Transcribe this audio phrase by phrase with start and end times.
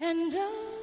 [0.00, 0.77] And I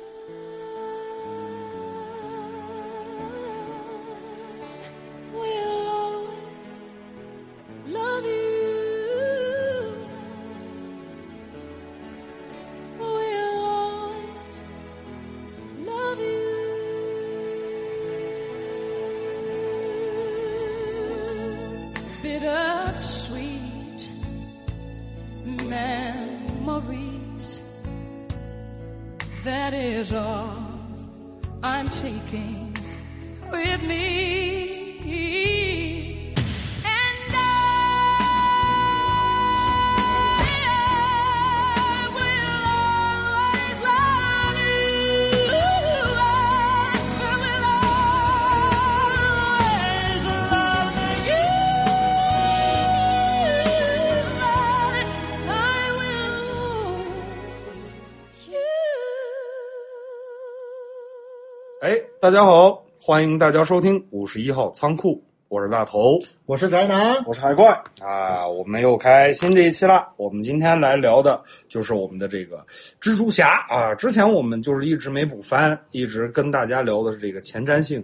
[62.25, 67.69] 大家好，欢迎大家收听五十一号仓库，我是大头我是宅男，我是海怪，
[68.01, 68.47] 啊。
[68.47, 70.07] 我们又开新的一期了。
[70.17, 72.65] 我们今天来聊的就是我们的这个
[72.99, 73.93] 蜘蛛侠啊。
[73.93, 78.03] 之前我们就是一直没补番，一直跟大家聊的是这个前瞻性。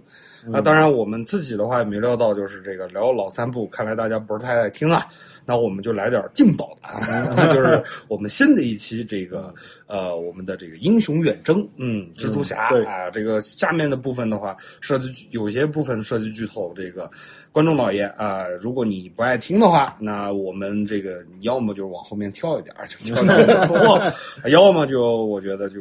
[0.52, 5.04] 啊，当然我们自己的话也没料到，就是这个聊老三部，看来大家不是太爱听啊。
[5.44, 9.52] 那我们就来点劲爆的，啊， 就是我们新的一期这个
[9.86, 17.10] 呃，我们的这个英雄远征，嗯，蜘蛛侠、对啊，这个下面的部分的话，涉及有些部分涉及剧透，这个
[17.50, 24.00] 观众老爷啊，如果你不爱听的话，那我们这个你要么就往后面跳一点儿，就跳到错，
[24.48, 25.80] 要么就我觉得就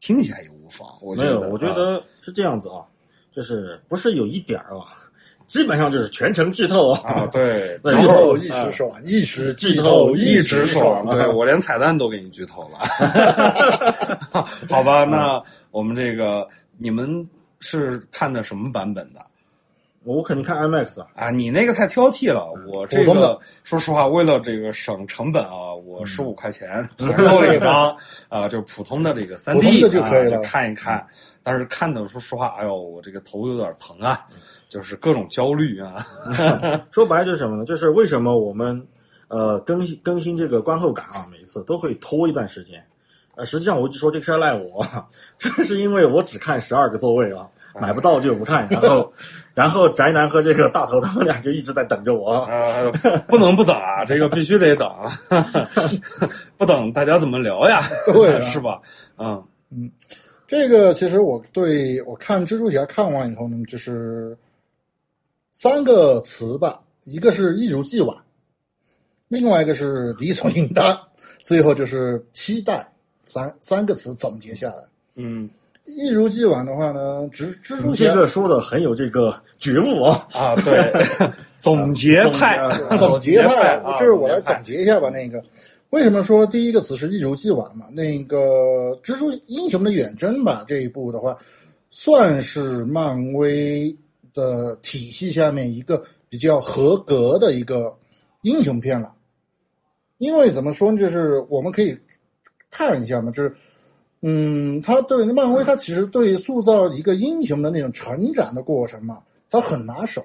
[0.00, 0.88] 听一下也无妨。
[1.02, 2.84] 我觉得，我觉啊得是这样子啊，
[3.32, 4.86] 就是不是有一点儿啊，
[5.50, 7.00] 基本上就是全程剧透啊。
[7.10, 12.78] 啊，对， 对剧透一啊时爽，一时剧透透一直直爽，啊对我连彩蛋都给你剧透了，
[14.70, 15.02] 好吧？
[15.02, 16.46] 那我们这个
[16.78, 17.28] 你们
[17.58, 19.20] 是看的什么版本的
[20.04, 21.30] 我肯定看 IMAX 啊，啊？
[21.30, 27.94] 你那个太挑剔了，我这个说实话，为了这个省成本啊，我十五块钱 团购了一张
[28.30, 31.04] 啊，就普通的这个三普 D 就可以了啊，就看一看。
[31.42, 34.24] 但是看的说实话，哎呦，我这个头有点疼啊，
[34.70, 36.06] 就是各种焦虑啊。
[36.90, 37.64] 说白了就是什么呢？
[37.66, 38.82] 就是为什么我们
[39.28, 42.82] 呃更新更新这个观后感啊，每一次都会拖一段时间。
[43.36, 44.86] 呃，实际上我一直说这个事儿赖我，
[45.38, 47.46] 这是因为我只看十二个座位啊，
[47.80, 49.12] 买不到就不看，然后
[49.54, 52.48] 然后宅男和这个大头他们俩就一直在等着我啊。
[52.50, 52.90] 呃，
[53.28, 55.12] 不能不等啊，这个必须得等，啊，
[56.58, 57.82] 不等大家怎么聊呀？
[58.12, 58.80] 对啊是吧？
[59.18, 59.42] 嗯
[60.48, 64.36] 这个其实我对我看蜘蛛侠看完以后呢，就是
[65.50, 68.16] 三个词吧，一个是一如既往，
[69.28, 70.98] 另外一个是理所应当，
[71.42, 72.86] 最后就是期待，
[73.24, 74.84] 三三个词总结下来。
[75.16, 75.48] 嗯
[75.86, 80.24] 一如既往的话呢，蜘蜘蛛侠这个说的很有这个觉悟啊。
[80.34, 80.92] 啊，对，
[81.56, 82.60] 总结派，
[82.96, 85.10] 总总结派啊，就是我来总结派总结一下吧。
[85.10, 85.42] 那个
[85.88, 87.86] 为什么说第一个词是一如既往嘛？
[87.90, 88.38] 那个
[89.02, 91.36] 蜘蛛英雄的远征吧，这一部的话，
[91.90, 93.92] 算是漫威
[94.32, 97.96] 的体系下面一个比较合格的一个
[98.42, 99.14] 英雄片了。
[100.18, 101.98] 因为怎么说呢，就是我们可以
[102.70, 103.54] 看一下嘛，就是。
[104.22, 110.22] 嗯，他对漫威，他其实对塑造一个英雄的那种成长的过程嘛，他很拿手。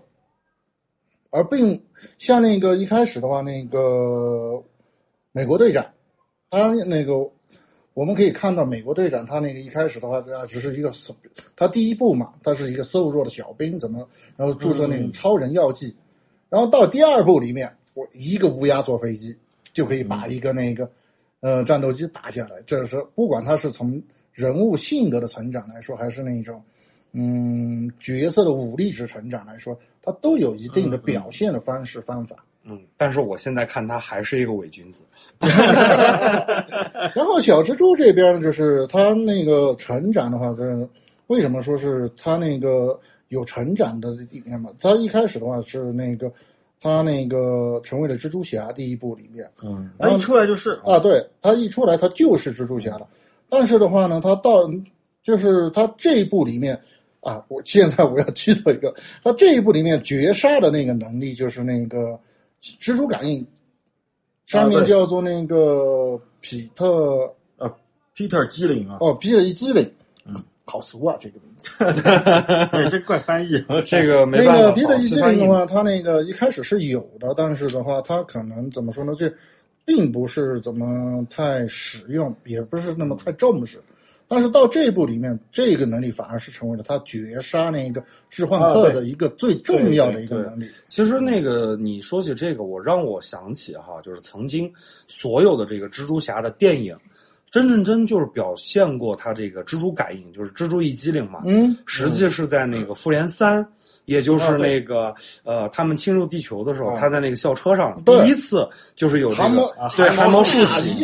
[1.30, 1.82] 而并
[2.18, 4.62] 像那个一开始的话，那个
[5.32, 5.86] 美国队长，
[6.50, 7.14] 他那个
[7.96, 10.92] 我们可以看到美国队长他那个一开始的话，啊，只是一个
[11.56, 14.08] 他第一步嘛，他是一个瘦弱的小兵，怎么
[14.38, 15.96] 然后注射那种超人药剂，
[16.48, 19.36] 然后到第二部里面，我一个乌鸦坐飞机
[19.74, 20.88] 就可以把一个那个
[21.40, 24.00] 呃战斗机打下来，这是不管他是从
[24.32, 26.62] 人物性格的成长来说，还是那种。
[27.18, 32.36] 嗯，角色的武力值成长来说，他都有一定的表现的方式方法。
[32.36, 32.55] 嗯，
[32.98, 35.04] 但是我现在看他还是一个伪君子。
[37.14, 40.88] 然后小蜘蛛这边就是他那个成长的话，就是
[41.28, 44.72] 为什么说是他那个有成长的里面嘛？
[44.80, 46.32] 他一开始的话是那个
[46.82, 53.08] 他那个成为了蜘蛛侠第一部里面嗯，然后他一出来就是啊，对他一出来他就是蜘蛛侠了。
[53.50, 54.70] 但是的话呢，他到
[55.22, 56.80] 就是他这一部里面。
[57.22, 57.44] 啊！
[57.48, 58.94] 我现在我要记得一个，
[59.24, 62.20] 他这一部里面绝杀的那个能力就是那个
[62.80, 63.46] 蜘蛛感应，
[64.46, 67.72] 上面叫做那个皮特啊
[68.16, 69.90] ，Peter 机灵啊，哦，皮特一机灵，
[70.26, 70.36] 嗯，
[70.66, 71.68] 好俗啊这个名字。
[72.72, 73.64] 哎，这怪翻译。
[73.86, 79.14] 这个没那办法，那个皮特一期翻译机灵的话，他那个一开始是有的，但是的话，他可能怎么说呢？
[79.18, 79.32] 这
[79.86, 83.80] 并不是怎么太实用，也不是那么太重视。
[84.28, 90.68] 但是到这一步里面，这个能力反而是成为了他绝杀那个置换客的一个最重要的一个能力。
[90.90, 94.72] 其实那个你说起这个，我让我想起哈，就是曾经
[95.08, 96.98] 所有的这个蜘蛛侠的电影，
[97.52, 101.42] 真正真就是表现过他这个蜘蛛感应，就是蜘蛛一机灵嘛。
[101.46, 103.66] 嗯，实际是在那个复联三。
[104.06, 105.12] 也就是那个、
[105.44, 111.04] 呃，他们侵入地球的时候，啊他在那个校车上第一次就是有这个对汗汗毛竖起，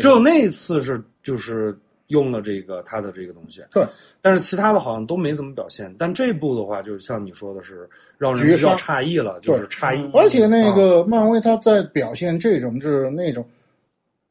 [0.00, 1.78] 只有那一次是就是
[2.08, 3.84] 用了这个他的这个东西，对，
[4.20, 5.94] 但是其他的好像都没怎么表现。
[5.98, 10.10] 但这部的话，就像你说的是让人比较诧异了，就是诧异。
[10.12, 10.74] 而且那啊。
[10.74, 13.46] 个漫威他在表现这种就是那种，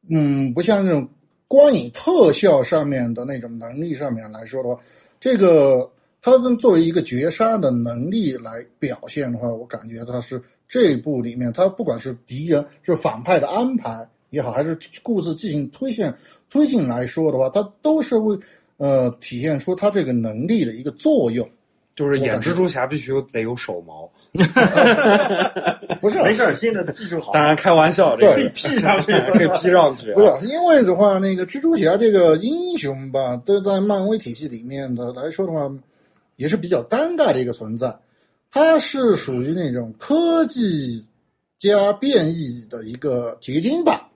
[0.09, 1.07] 嗯，不像那种
[1.47, 4.79] 光影特效上面的那种能力上面来说的话，
[5.19, 5.89] 这个
[6.21, 16.13] 他们作为一个绝杀的能力来表现的话，我感觉他是这一部里面，他不管是敌人就是反派的安排也好，还是故事进行推线
[16.53, 18.37] 推进来说的话，它都是为
[18.77, 21.49] 呃体现出它这个能力的一个作用。
[21.95, 24.09] 就是演蜘蛛侠必须得有手毛，
[26.01, 30.15] 不是，没事儿，现在技术好，当然开玩笑，这对个 P 上去 可以 P 上去啊。
[30.15, 35.71] 不是，因为的话，那个蜘蛛侠这个英雄吧，都在漫威体系里面的来说的话，
[36.35, 37.95] 也是比较尴尬的一个存在。
[38.49, 41.05] 他是属于那种科技
[41.59, 44.09] 加变异的一个结晶吧，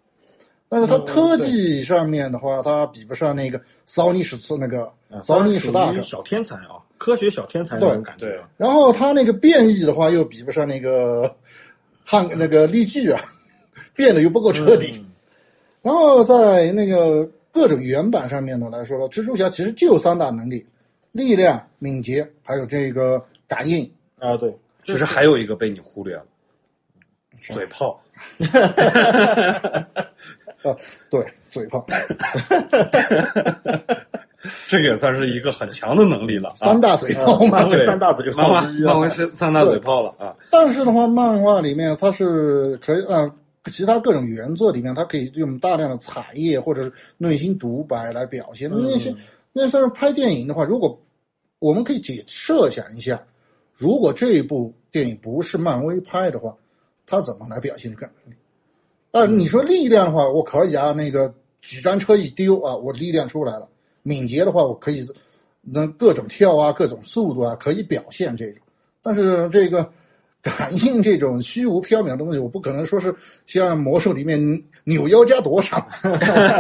[0.70, 8.40] 但是他嗯科技上面的话，他比不上那个骚尼史次那个啊骚尼他属史大小天才啊，科学小天才那种感觉对。
[8.58, 11.34] 然后他那个变异的话，又比不上那个
[12.06, 13.22] 汉那个利巨啊，
[13.96, 14.94] 变得又不够彻底。
[14.98, 15.04] 嗯
[15.84, 20.66] 然后在那个各种原版上面呢来说呢，蜘蛛侠其实就有三大能力：
[21.14, 23.90] 力量、敏捷，还有这个感应。
[24.20, 24.54] 啊，对，
[24.84, 26.26] 其实还有一个被你忽略了，
[27.40, 27.98] 嘴炮。
[30.64, 30.76] 呃，
[31.10, 31.86] 对，嘴炮，
[34.68, 36.56] 这个也算是一个很强的能力了啊。
[36.56, 37.64] 三大嘴炮嘛。
[37.70, 40.36] 对三大嘴炮漫威三三大嘴炮了啊。
[40.50, 43.32] 但是的话，漫画里面它是可以啊，
[43.72, 48.70] 其他各种原作里面，它可以用大量的彩页或者是内心独白来表现。
[48.72, 49.14] 嗯那些
[49.54, 51.00] 那算是拍电影的话，如果
[51.60, 53.22] 我们可以解设想一下，
[53.76, 56.56] 如果这一部电影不是漫威拍的话，
[57.06, 58.38] 它怎么来表现这个能力？
[59.18, 63.68] 啊，你说力量的话，我可以啊，那个举张车一丢啊，我力量出来了。
[64.04, 65.04] 敏捷的话，我可以
[65.62, 68.62] 能各种跳啊，各种速度啊，可以表现这种。
[69.02, 69.90] 但是这个
[70.44, 73.14] 感应这种虚无缥缈的东西，我不可能说是
[73.48, 74.40] 像魔兽里面
[74.84, 75.84] 扭腰加躲闪。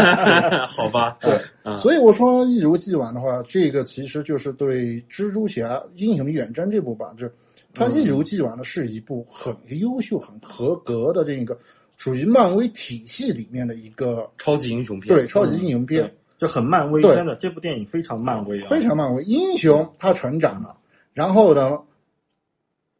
[0.66, 7.30] 好吧，对所以我说一如既往的话，这个其实就是对蜘蛛侠英雄远征这部吧，就
[7.74, 11.56] 它一如既往的是一部很优秀、很合格的这个
[11.98, 15.14] 属于漫威体系里面的一个超级英雄片。
[15.14, 19.24] 对超级英雄片对，，就很漫威，对真的，这部电影非常漫威啊，非常漫威。
[19.24, 20.76] 英雄他成长了，
[21.14, 21.78] 然后呢，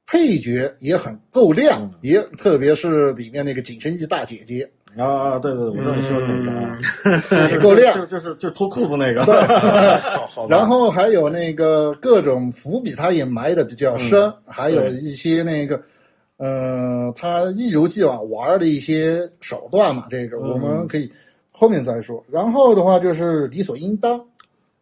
[0.06, 9.24] 配角也很够亮，嗯也特别是里面那个紧身衣大姐姐，啊，对对，我知道你说的那个啊， 也够亮就就是就脱裤子那个，
[10.18, 10.48] 好好。
[10.50, 15.80] 然后还有那个各种伏笔，他也埋的比较深，还有一些那个，
[16.38, 20.50] 呃，他一如既往玩的一些手段嘛，这个嗯。
[20.52, 21.12] 我们可以
[21.52, 22.24] 后面再说。
[22.30, 24.24] 然后的话就是理所应当，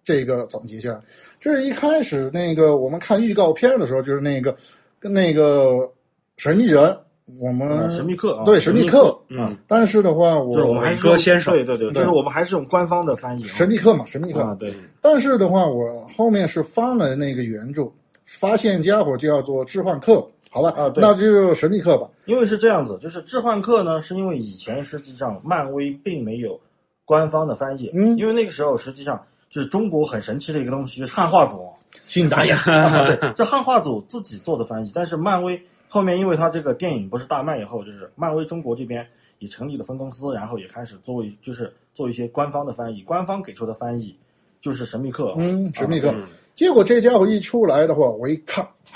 [0.04, 1.00] 这个总结一下，
[1.40, 4.56] 就是一开始那个我们看预告片的时候，就是那个
[5.00, 5.90] 跟那个
[6.38, 6.98] 神秘人，
[7.40, 17.90] 我们、啊神秘客啊，对神秘客，嗯，但是的话我我们还是用伟哥先生对对对，就是我们还是用官方的翻译啊，神秘客嘛，神秘客，啊，对，但是的话，我后面是翻了那个原著，
[18.26, 21.02] 发现家伙叫做置换客，好吧，啊对。
[21.04, 22.10] 那就神秘客吧。
[22.26, 26.58] 因为是这样子，就是置换客呢，是因为以前实际上漫威并没有
[27.04, 28.18] 官方的翻译，嗯。
[28.18, 39.06] 因为那个时候实际上就是中国很神奇的一个东西，就是汉化组，信达雅，啊对，这汉化组自己做的翻译，但是漫威后面因为它这个电影不是大卖以后，就是漫威中国这边
[39.40, 44.16] 也成立了分公司，然后也开始做一就是做一些官方的翻译，官方给出的翻译
[44.62, 46.10] 就是神秘客，嗯，神秘客。
[46.12, 46.24] 嗯
[46.56, 48.96] 结果这家伙一出来的话，我一看，啊，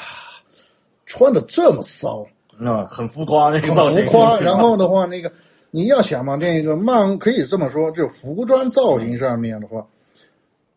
[1.10, 2.24] 穿的这么骚，
[2.64, 4.40] 啊，很浮夸那个造很型，浮夸。
[4.40, 5.32] 然后的话，那个
[5.72, 9.84] 你要想嘛，这个漫可以这么说，就服装造型上面的话，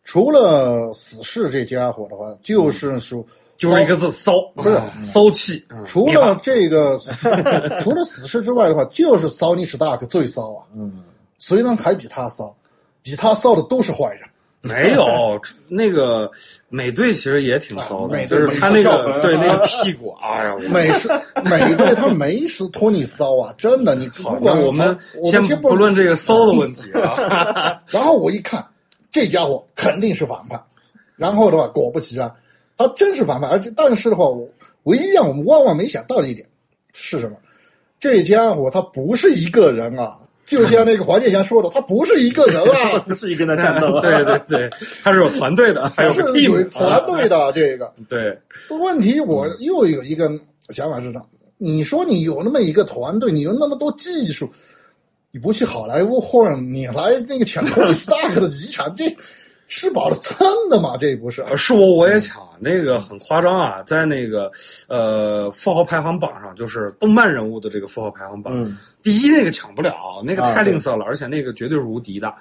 [0.04, 3.22] 除了死侍这家伙的话，就是说
[3.58, 5.62] 就是一个字骚，不是骚气。
[5.68, 6.96] 嗯除了这个，
[7.82, 10.64] 除了死侍之外的话，就是骚尼史大克最骚啊。
[10.74, 11.04] 嗯，
[11.38, 12.56] 谁能还比他骚，
[13.02, 14.22] 比他骚的都是坏人。
[14.68, 16.30] 没有那个
[16.68, 21.08] 美队其实也挺骚的，啊美队就是他那个对那个屁股，哎呀，美是
[21.42, 23.96] 美队，他没是托尼骚啊，真的。
[23.96, 27.82] 你好，不管那我们我们先先不论这个骚的问题啊。
[27.90, 28.64] 然后我一看，
[29.10, 30.60] 这家伙肯定是反派。
[31.16, 32.32] 然后的话，果不其然，
[32.76, 33.48] 他真是反派。
[33.48, 34.48] 而且，但是的话，我
[34.84, 36.46] 唯一让我们万万没想到的一点
[36.92, 37.36] 是什么？
[37.98, 40.18] 这家伙他不是一个人啊，
[40.52, 44.70] 就像那个黄健翔说的，他不是一个人啊， 不是一个人在战斗，对对对，
[45.02, 47.90] 他是有团队的，还有个他是有 team 团队的这个。
[48.06, 50.30] 对，问题我又有一个
[50.68, 54.52] 想法是这样：你说你有那么一个团队，你有那么多技术，
[55.30, 59.04] 你不去好莱坞混你来那个抢托尼斯塔克的遗产，这
[59.72, 60.98] 吃饱了撑的嘛？
[60.98, 61.40] 这不是？
[61.44, 64.52] 呃是我我也抢，那个很夸张啊，在那个
[64.86, 72.34] 呃富豪排行榜上，就是动漫人物的这个富豪排行榜，嗯第一那个抢不了，那个啊太吝啬了，而且那个绝对是无敌的。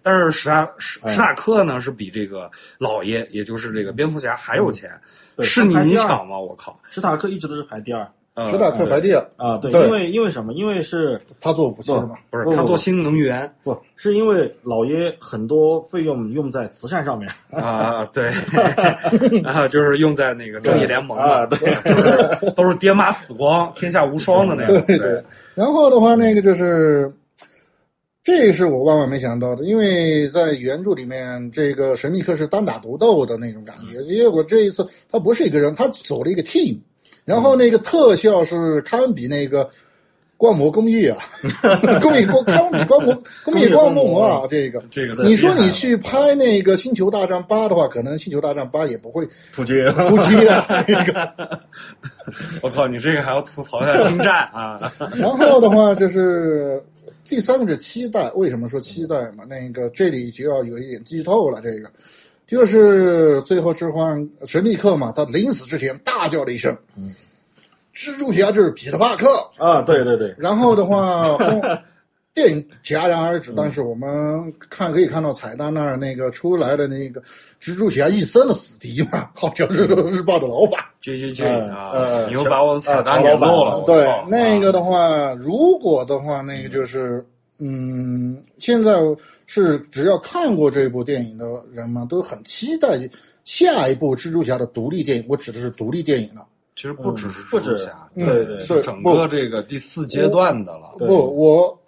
[0.00, 4.88] 但是史塔史哎史塔克呢是比这个老爷，也就是这个蝙蝠侠还有钱，
[5.34, 6.38] 对是你抢吗？
[6.38, 6.78] 我靠！
[6.88, 9.86] 史塔克一直都是排第二呃史塔克排第二，啊，对，对。
[9.86, 10.52] 因为因为什么？
[10.52, 12.16] 因为是他做武器的嘛？
[12.30, 13.50] 不是他做新能源。
[13.64, 13.76] 不。
[13.96, 17.26] 是因为老爷很多费用用在慈善上面。
[17.50, 18.28] 啊，对，
[19.42, 21.58] 啊，就是用在那个正义联盟嘛，啊对。
[21.82, 24.80] 就是都是爹妈死光，天下无双的那种。
[24.86, 24.98] 对。
[24.98, 25.24] 对。
[25.54, 27.10] 然后的话，那个就是，
[28.22, 36.78] 这是我万万没想到的，因为在原著里面，这个神秘客是单打独斗的那种感觉，结果这一次他不是一个人，他走了一个 team，
[37.26, 39.68] 然后那个特效是堪比那个。
[40.38, 41.16] 光魔工艺啊，
[42.02, 49.90] 工艺光堪比光魔工艺光魔啊，这个这个你说你去拍那个《星球大战八》的话，可能《星球大战八》也不会扑街。
[49.92, 51.58] 扑街啊这个。
[52.60, 54.78] 我靠，你这个还要吐槽一下星战啊？
[55.16, 56.78] 然后的话就是
[57.24, 59.44] 第三个是期待，为什么说期待嘛？
[59.48, 61.90] 那个这里就要有一点剧透了，这个
[62.46, 67.14] 就是最后置换神秘客嘛，他临死之前大叫了一声：“嗯
[67.94, 69.26] 蜘蛛侠就是彼得帕克。
[69.56, 71.38] 啊，对对对”，然后的话， 后
[72.34, 77.22] 电影戛然而止，但是我们看可以看到彩蛋那儿那个出来的那个
[77.58, 80.78] 蜘蛛侠一生的死敌嘛，好像是日报的老板。
[81.00, 83.82] J J J 嗯啊，呃你又把我的彩蛋给漏了。
[83.86, 87.24] 对，那个的话，如果的话，那个就是，嗯，
[88.58, 88.92] 现在
[89.46, 92.98] 是只要看过这部电影的人们，都很期待
[93.44, 95.24] 下一部蜘蛛侠的独立电影。
[95.28, 96.46] 我指的是独立电影了。
[96.74, 100.94] 其实不只是蜘蛛侠，嗯对对对是整个这个第四阶段的了。
[100.98, 101.82] 不，我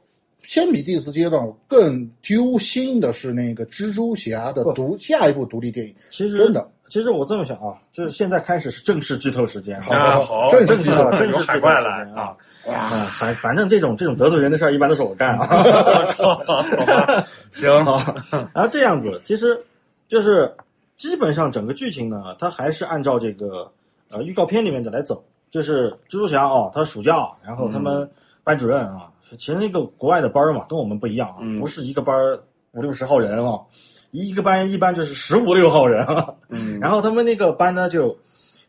[0.45, 5.95] 相比第四阶段，我更揪心的是那个蜘蛛侠的独下一部独立电影。
[6.11, 12.37] 其实真的，其实我这么想啊，就是现在开始是正式剧透时间，好啊，好，正正式的正式剧透时间啊。
[12.67, 12.73] 啊！
[12.75, 15.47] 啊，反反正这种这种得罪人的事儿，一般都是我干啊。
[16.19, 16.65] 好吧，
[17.51, 18.15] 行， 好，
[18.53, 19.59] 然后这样子，其实
[20.07, 20.55] 就是
[20.97, 23.71] 基本上整个剧情呢，它还是按照这个
[24.11, 28.09] 呃预告片里面的来走，就是蜘蛛侠哦，他暑假，然后他们
[28.45, 31.59] 班主任啊，其实那个国外的班儿嘛，跟我们不一样啊，嗯。
[31.59, 32.39] 不是一个班儿
[32.73, 33.59] 五六十号人啊，
[34.11, 38.17] 一个班一般就是十五六号人啊，嗯， 然后他们那个班呢，就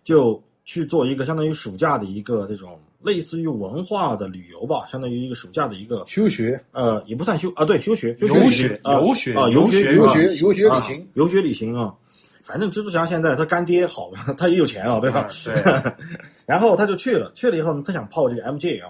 [0.04, 11.08] 就去做一个相当于暑假的一个这种类似于文化的旅游吧，相当于一个暑假的一个休学、呃，也不算休啊，对，休学，休游学啊游学啊，游学游学、游学旅啊行。
[11.14, 11.94] 游学旅行啊。
[12.42, 15.28] 反正蜘蛛侠现在他干爹好， 他也有钱啊，对吧？
[15.46, 15.94] 对，
[16.48, 18.90] 然后他就去了，去了以后呢，他想泡这个 MJ 啊，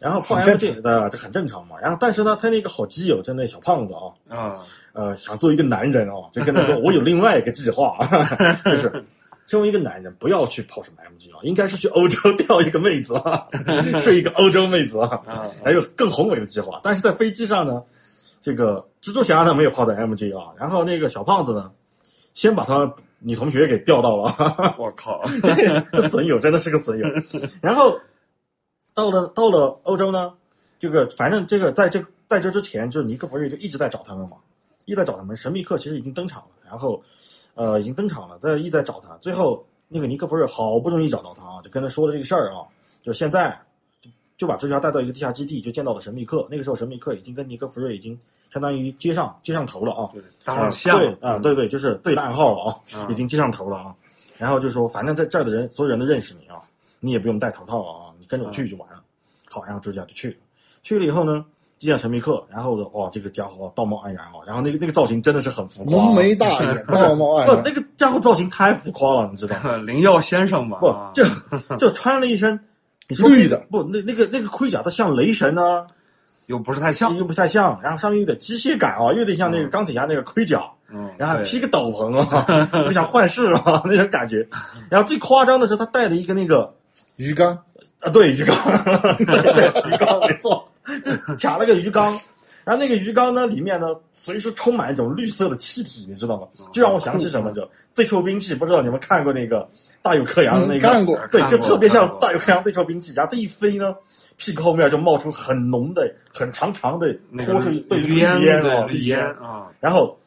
[0.00, 1.76] 然后泡 MJ 的这很正常嘛。
[1.82, 3.92] 然后但是呢，他那个好基友，就那小胖子
[4.28, 4.58] 啊，啊，
[4.94, 7.98] 呃，想做一个男人哦，就跟他说， 我有另外一个计划，
[8.64, 9.04] 就是
[9.46, 13.46] 身为一个男人，不要去泡什么 MG 啊，应该是去欧洲钓一个妹子啊，
[14.00, 16.80] 是一个欧洲妹子啊，啊还有更宏伟的计划。
[16.82, 17.82] 但是在飞机上呢，
[18.40, 21.70] 这个蜘蛛侠呢没有泡在 MG 啊，然后那个小胖子呢，
[22.32, 24.74] 先把他女同学给钓到了。
[24.78, 25.20] 我靠，
[25.92, 27.06] 这损友真的是个损友。
[27.60, 27.98] 然后
[28.94, 30.32] 到了到了欧洲呢，
[30.78, 34.36] 这个反正这个在这在这之前，就是尼克弗瑞就一直在找他们嘛，
[34.84, 35.36] 一直在找他们。
[35.36, 37.02] 神秘客其实已经登场了，然后
[37.54, 39.16] 呃已经登场了，在一直在找他。
[39.18, 42.66] 最后那个尼克弗瑞好不容易找到他啊，就跟他说了这个事儿啊，
[43.02, 43.58] 就现在
[44.00, 46.46] 就就把蜘蛛侠带到一个地下基地，就见到了神秘客。
[46.50, 48.18] 那个时候神秘客已经跟尼克弗瑞已经
[48.52, 50.10] 相当于接上接上头了啊。
[50.12, 53.94] 对，当上相对啊，对对，就是对了暗号了啊，嗯已经接上头了啊。
[54.36, 56.60] 然后就说，反正在这儿的人，所有人都认识你啊，
[56.98, 59.00] 你也不用戴头套啊，你跟着我去就完了。
[59.48, 60.36] 好，然后蜘蛛侠就去了，
[60.82, 61.46] 去了以后呢，
[61.78, 67.62] 就见神秘客，然后哦，这个家伙道貌岸然哦，然后那个那个造型真的是很浮夸啊，浓眉大眼，道貌岸不，然。
[67.66, 69.76] 那个家伙造型太浮夸了，你知道吗？
[69.84, 71.24] 灵药先生嘛，不啊，就
[71.76, 72.58] 就穿了一身。
[73.06, 73.82] 你说绿的不？
[73.82, 75.86] 那那个那个盔甲，它像雷神呢，
[76.46, 84.48] 又不是太像，又不太像，然后上面有点机械感啊，有点像那个钢铁侠那个盔甲，嗯，然后披个斗篷啊，就像幻视啊那种感觉。
[84.88, 86.74] 然后最夸张的是，他带了一个那个
[87.16, 87.58] 鱼竿，
[88.00, 88.56] 啊，对鱼缸，
[89.18, 90.66] 鱼缸没错，
[91.38, 92.12] 卡了个鱼缸，
[92.64, 96.46] 然后那个鱼缸呢，里面呢随时充满一种绿色的气体，你知道吗？
[96.72, 97.52] 就让我想起什么？
[97.52, 99.68] 就最臭兵器，不知道你们看过那个
[100.02, 100.88] 大有克洋的那个？
[100.88, 103.94] 嗯看过对，就特别像大有克洋最臭兵器，然后它一飞呢，
[104.36, 110.18] 屁股后面就冒出很浓的、很长长的那个拖出对绿烟对啊，绿烟烟，啊，然后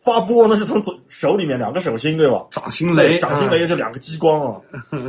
[0.00, 2.46] 发波呢是从左手里面两个手心对吧？
[2.50, 4.60] 掌心雷，掌心雷啊是两个激光啊，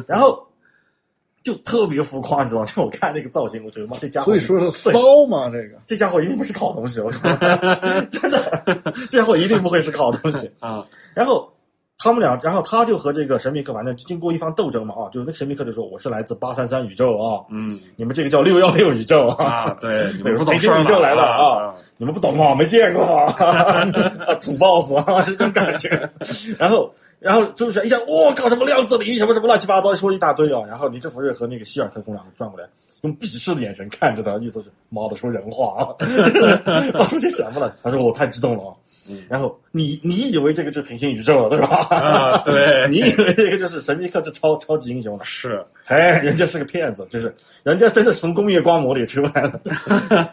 [0.05, 0.45] 然后
[1.49, 2.67] 就特别浮夸，你知道吗？
[2.69, 5.79] 就我看那个造型，我觉得妈这家伙，所以说是骚嘛，这个？
[5.87, 7.29] 这家伙一定不是个好东西，我靠，
[8.11, 10.49] 真的，这家伙一定不会是个好东西。
[10.59, 11.51] 啊，然后
[11.97, 17.79] 他们俩，然后他就和这个神秘客反正经过一番斗争嘛啊，就是那个神秘客就说我是来自八三三宇宙啊，嗯。
[17.95, 26.09] 你们这个叫六幺六宇宙啊，对，你们不懂宇宙来了啊啊，你们不懂啊，没见过啊，啊土包子啊，这种感觉。
[26.57, 30.61] 然后，然后周旋一下，我靠，什么量子领域，什么什么乱七八糟，说一大堆啊。
[30.67, 32.67] 然后尼克弗瑞和那个希尔特工两个转过来，
[33.01, 35.87] 用鄙视的眼神看着他，意思是妈的说人话啊，
[36.97, 37.75] 我说些什么了？
[37.83, 38.73] 他说我太激动了啊。
[39.27, 41.87] 然后你你以为这个就是平行宇宙了，对吧？
[41.89, 45.23] 啊，对，你以为这个就是神秘客是超超级英雄了？
[45.25, 47.33] 是哎，人家是个骗子，就是
[47.63, 49.51] 人家真的是从工业光魔里出来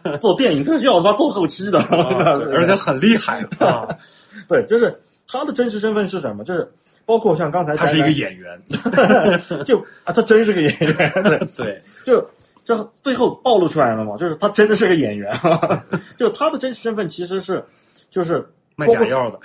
[0.04, 3.88] 的， 做电影特效，他妈做后期的，啊而且很厉害啊，
[4.46, 4.94] 对，就是
[5.28, 6.44] 他的真实身份是什么？
[6.44, 6.70] 就是
[7.04, 12.30] 包括像刚才他是一个演员， 男，就啊，他真是个演员，对， 对，就
[12.64, 15.32] 就最后暴露出来了嘛，就是他真的是个演员，
[16.16, 17.64] 就他的真实身份其实是
[18.10, 19.38] 就是卖假药的，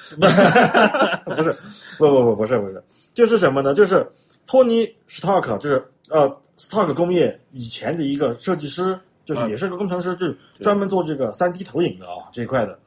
[1.36, 1.56] 不是，
[1.98, 2.84] 不不不不是不是，
[3.14, 3.74] 就是什么呢？
[3.74, 4.06] 就是
[4.48, 12.78] 托尼·史塔克，就是呃斯塔克工业以前的一个设计师，就是啊也是个工程师，就是专门做这个三 D 投影的啊这一块的。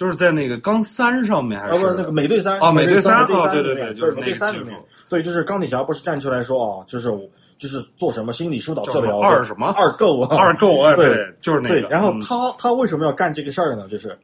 [0.00, 4.74] 就是在那个钢三上面还啊，是不是那个美队三哦美队三美队哦对对对就是美队三里面
[5.10, 7.10] 对，就是钢铁侠不是站出来说啊，就是
[7.58, 12.20] 就是做什么心理疏导治疗二什么二够啊二够啊，对对，就是那个，，对然后嗯。
[12.22, 13.86] 他他为什么要干这个事儿呢？
[13.88, 14.18] 就是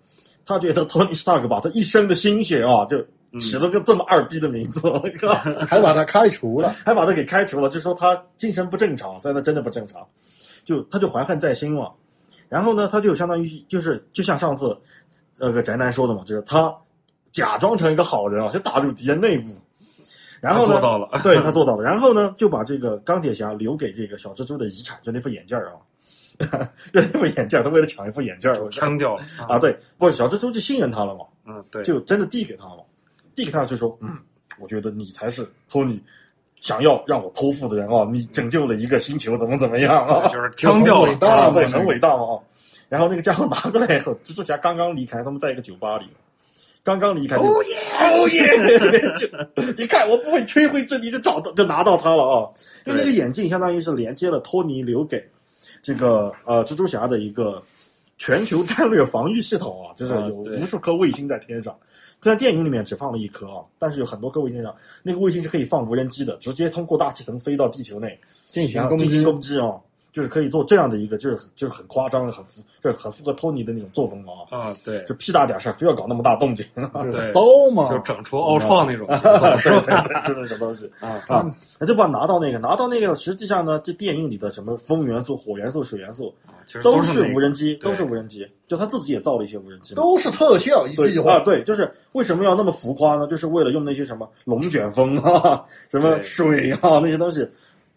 [0.47, 2.97] 他觉得托尼·斯塔克把他一生的心血啊，就
[3.33, 5.35] 嗯起了个这么二逼的名字， 我靠，
[5.68, 6.75] 还把他开除了。
[6.86, 10.00] 还把他给开除了，就说他精神不正常，所以他真的不正常，
[10.65, 11.91] 就他就怀恨在心嘛。
[12.49, 14.75] 然后呢，他就相当于就是就像上次
[15.39, 16.75] 那个宅男说的嘛，就是他
[17.31, 19.51] 假装成一个好人啊，就打入敌人内部。
[20.41, 21.83] 然后呢，做到了对他 做到了。
[21.83, 25.81] 然后呢，就把这个钢铁侠留给这个小蜘蛛的遗产，就那副眼镜儿啊，
[26.93, 32.85] 就那副眼镜儿，他为了抢一副眼镜儿，我腔调了啊，，对，不是小蜘蛛就信任他了嘛，嗯，对，就真的递给他了，
[33.35, 34.19] 递给他就说，嗯，
[34.61, 36.01] 我觉得你才是托尼
[36.61, 40.29] 想要让我托付的人啊，你拯救了一个星球，怎么怎么样啊？
[40.29, 42.37] 就是腔调了很伟大啊，对，很伟大嘛啊。
[42.89, 46.07] 然后那个家伙拿过来以后，蜘蛛侠刚刚离开，他们在一个酒吧里，
[46.85, 49.19] 刚刚离开就，哦耶，哦耶，
[49.57, 52.49] 就你看我不会吹灰之力就找到就拿到它了啊！
[52.85, 55.25] 就那个眼镜相当于是连接了托尼留给
[55.83, 57.63] 这个呃蜘蛛侠的一个
[58.19, 61.77] 全球战略防御系统啊，就是有无数颗卫星在天上。
[62.23, 68.19] 虽然电影里面只放了一颗啊，但是有很多颗卫星上，那个卫星是可以放无人机的，直接通过大气层飞到地球内，
[68.49, 69.75] 进行攻击攻击啊，
[70.17, 77.43] 就是可以做这样的一个，就是就是很夸张、很符，就是很符合托尼的那种作风嘛啊，啊，对，就屁大点事儿，非要搞那么大动静， 就是对骚
[77.75, 79.31] 嘛，就整出奥创那种节奏，
[79.63, 80.07] 对是吧？
[80.09, 89.95] 对对，就是那种东西 啊，啊，那就把拿到那个，拿到那个，实际上呢，这电影里的什么风元素、火元素、水元素其实都是无人机，都是无人机，就他自己也造了一些无人机。
[89.95, 91.39] 都是特效一对啊，计划。
[91.41, 93.26] 对，就是为什么要那么浮夸呢？
[93.26, 97.47] 就是为了用那些什么龙卷风啊、什么水啊那些东西，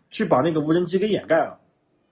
[0.10, 1.58] 去把那个无人机给掩盖了。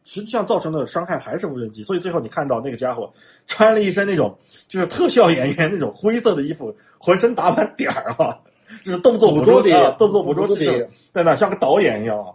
[0.10, 3.12] 实际上造成的伤害还是无人机，所以最后你看到那个家伙
[3.46, 4.34] 穿了一身那种
[4.70, 8.40] 就是特效演员那种灰色的衣服，浑身打满点儿啊，
[8.86, 12.32] 就是动作捕捉捕捉点啊，动作捕捉技术捕捉点在那像个导演一样啊。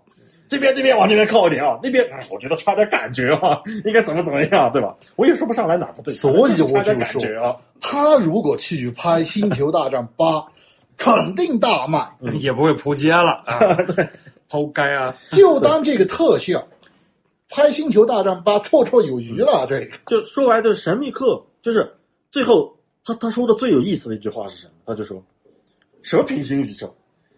[0.49, 4.95] 这边这边往这边靠一点啊，那边、嗯我觉得差点感觉啊，应该怎么怎么样，对吧？
[5.17, 7.57] 我也说不上来哪不对，所以我就说感觉啊。
[7.81, 10.27] 他如果去拍《星球大战八》，
[10.99, 12.07] 肯定大卖。
[12.39, 13.59] 也不会扑街了啊，
[14.51, 16.63] 抛街啊，就当这个特效，
[17.53, 19.67] 拍《星球大战八》绰绰有余了。
[19.69, 21.89] 这个就说白就是神秘客，就是
[22.31, 24.73] 最后他他说的最有意思的一句话是什么？
[24.87, 25.23] 他就说
[26.03, 26.93] 什么平行宇宙，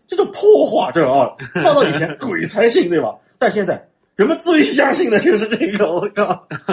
[0.07, 1.31] 这种破话这啊，
[1.62, 3.14] 放到以前鬼才信对吧？
[3.38, 6.46] 但现在人们最相信的就是这个，我靠，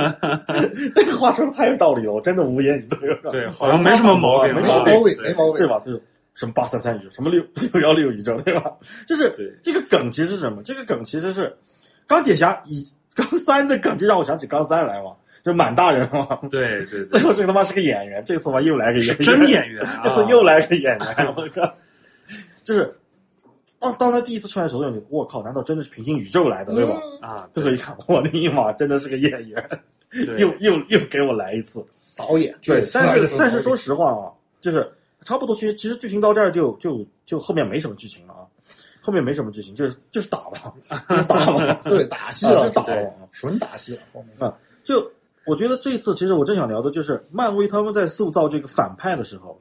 [0.96, 3.10] 那个话说的太有道理了，我真的无言以对。
[3.10, 5.58] 了对，好像没什么毛病，没没毛病没毛病。
[5.58, 5.82] 对吧？
[5.86, 6.02] 就是
[6.36, 8.72] 什么八三三宇宙，什么六 六幺六宇宙，对吧？
[9.08, 10.62] 就是这个梗其实是什么？
[10.64, 11.54] 这个梗其实是
[12.06, 15.12] 钢铁侠以 钢三的梗，就让我想起高三来嘛，
[15.44, 16.40] 就满大人嘛。
[16.50, 21.74] 对对对， 最后这个他妈是个演员，这次嘛又来个演员，真演员啊， 这次又来个演员，我靠！
[22.64, 22.96] 就是
[23.80, 27.00] 当当他第一次出来的时候，我就我靠，难道真的是平行宇宙来的，对吧？
[27.22, 29.70] 嗯啊，最后一看，我的尼玛，真的是个演员，
[30.38, 31.84] 又又又给我来一次。
[32.16, 34.88] 导演，对，但是但是说实话啊，就是
[35.24, 38.41] 差不多，其实其实剧情到这儿就就就后面没什么剧情了啊，
[39.02, 40.74] 后面没什么剧情，就是就是打吧，
[41.10, 43.14] 就是打吧， 对打戏啊了，就打了。
[43.32, 45.12] 纯打戏了，后面啊，就
[45.46, 49.60] 我觉得这次其实我正想聊的就是漫威他们在塑造这个反派的时候，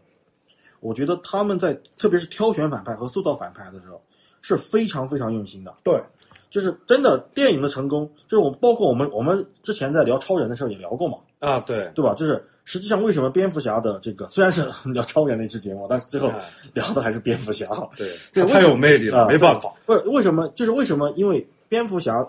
[0.80, 4.00] 我觉得他们在特别是挑选反派和塑造反派的时候
[4.42, 5.74] 是非常非常用心的。
[5.82, 6.02] 对
[6.50, 12.12] 就是真的电影的成功，就是我包括我们我们之前在聊超人的时候也聊过嘛，啊，对，对吧？
[12.14, 16.40] 就是实际上为什么蝙蝠侠的这个虽然是 聊超人那期节目，但是最后哎
[16.74, 17.66] 聊的还是蝙蝠侠。
[17.96, 19.72] 对，对太有魅力了，啊没办法。
[19.86, 20.48] 不是为什么？
[20.48, 21.10] 就是为什么？
[21.16, 22.26] 因为蝙蝠侠，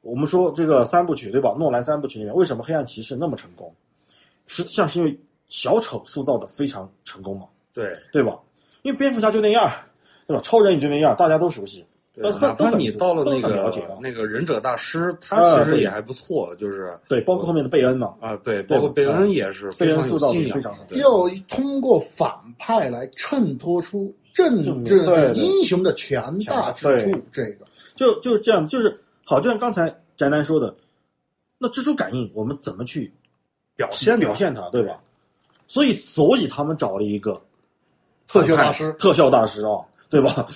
[0.00, 1.54] 我们说这个三部曲对吧？
[1.58, 3.70] 诺兰三部曲里面，为什么黑暗骑士那么成功？
[4.46, 8.38] 实际上是因为小丑塑造的非常成功嘛，对，对吧？
[8.80, 9.70] 因为蝙蝠侠就那样，
[10.26, 10.42] 对吧？
[10.42, 11.84] 超人也就那样，大家都熟悉。
[12.22, 20.84] 都哪怕你到了那都很了解那个忍者大师，他其实也还不错，就是对，包括后面的贝恩嘛，啊，对，包括贝恩也是非常有贝恩塑造信仰的非常好。
[20.92, 27.10] 要通过反派来衬托出真正正英雄的强大之处。
[27.32, 30.74] 这个就就是这样，就是好，就像刚才宅男说的，
[31.58, 33.12] 那蜘蛛感应我们怎么去
[33.76, 35.00] 表现表现它，对吧？
[35.70, 37.38] 所以，所以他们找了一个
[38.26, 40.46] 特效大师特效大师啊，对吧？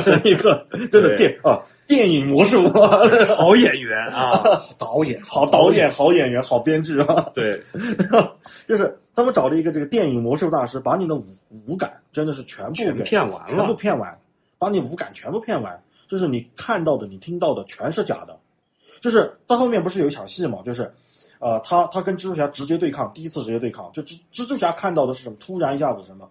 [0.00, 2.66] 是一个真的电啊电影魔术，
[3.36, 4.42] 好演员啊，
[4.78, 7.62] 导演好导演、好演员、好编剧啊，对，
[8.66, 11.24] 就是他们找了一个这个电影魔术大师，把你的五
[11.66, 13.74] 五感真的是全部全骗完了全部。
[13.74, 14.18] 骗完，
[14.58, 18.36] 把你五感全部骗完，就是你看到的、你听到的全是假的。
[19.00, 20.90] 就是到后面不是有一场戏嘛，就是，
[21.38, 25.36] 呃，他他跟蜘蛛侠直接对抗，第一次直接对抗，就蜘蜘蛛侠看到的是什么？
[25.38, 26.26] 突然一下子什么，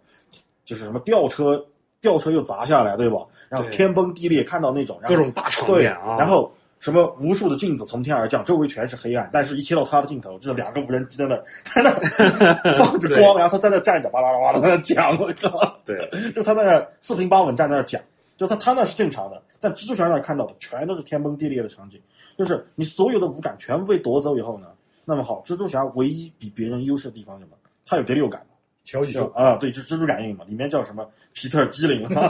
[0.66, 1.64] 就是什么吊车
[2.06, 3.18] 吊车又砸下来，对吧？
[3.50, 15.80] 然后天崩地裂，看到那种各种大场，面啊然后什么无数的镜子从天而降，周围全是黑暗，但是一切到他的镜头，就是两个无人机在那儿在那儿 放着光，然后他在那站着，巴拉巴拉的在那讲，我靠。
[15.84, 18.00] 对，就他在那儿四平八稳站在那儿讲，
[18.38, 22.00] 就他他那是正常的，但蜘蛛侠那儿看到的全都是天崩地裂的场景，
[22.38, 24.68] 就是你所有的五感全部被夺走以后呢，
[25.06, 27.58] 那么好，蜘蛛侠唯一比别人优势的地方是什么？
[27.88, 28.55] 他有第六感嘛，
[28.86, 32.30] 乔宇宙啊，对，就是蜘蛛感应嘛，里面叫什么皮特基灵，啊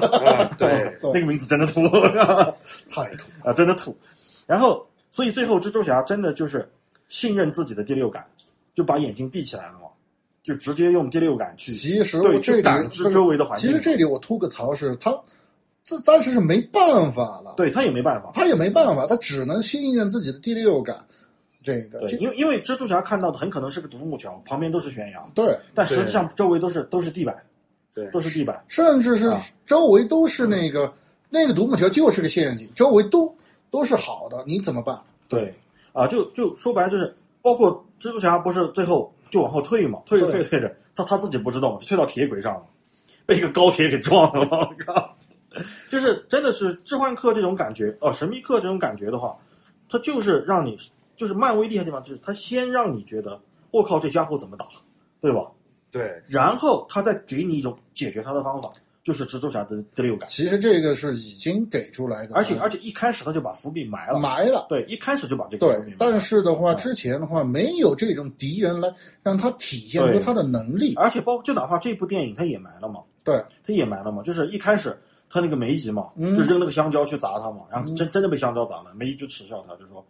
[0.57, 1.85] 对那个名字真的土
[2.89, 3.95] 太土，啊，真的土。
[4.47, 6.67] 然后，所以最后蜘蛛侠真的就是
[7.09, 8.25] 信任自己的第六感，
[8.73, 9.89] 就把眼睛闭起来了嘛，
[10.43, 13.69] 就直接用第六感去其实对我这里去感知周围的环境。
[13.69, 15.13] 其实这里我吐个槽是，他
[15.83, 21.05] 这当时是没办法了，对他也没办法，他也没办法，他只能信任自己的第六感。
[21.65, 27.35] 这个对，因为因为蜘蛛侠看到的很可能是个独木桥，旁边都是悬崖，对，但实际上周围都是都是地板，
[27.93, 28.63] 对都是地板。
[28.67, 30.93] 甚至是啊周围都是那个
[31.29, 33.35] 那个独木桥就是个陷阱，周围都
[33.71, 35.01] 都是好的，你怎么办？
[35.27, 35.51] 对，
[35.91, 42.63] 啊，就就说白了就是，包括蜘蛛侠不是最后就往后退嘛，退着退着退着，他他自己不知道，就退到铁轨上了，
[43.25, 45.15] 被一个高铁给撞了，我靠！
[45.89, 49.35] 就是真的是置换客这种感觉，哦，神秘客这种感觉的话，
[49.89, 50.77] 它就是让你，
[51.15, 53.39] 就是漫威厉害的地方，就是他先让你觉得，
[53.71, 54.65] 我靠，这家伙怎么打，
[55.21, 55.41] 对吧？
[55.91, 58.69] 对，然后他再给你一种解决他的方法，
[59.01, 60.27] 就是蜘蛛侠的第六感。
[60.29, 64.65] 其实这个是已经给出来的，而且而且一开始他就把伏笔埋了，埋了。
[64.67, 66.11] 对，一开始就把这个伏笔对，埋了。
[66.11, 70.95] 但是的话，啊之前的话没有这种敌人来让他体现出他的能力。
[70.95, 74.97] 而且包括就哪怕这部电影他也埋了嘛，对，他也埋了嘛，就是一开始
[75.29, 80.05] 他那个梅姨嘛，嗯就扔那个香蕉去砸他嘛，然后真真的被香蕉砸了，梅姨就耻笑他，就说：“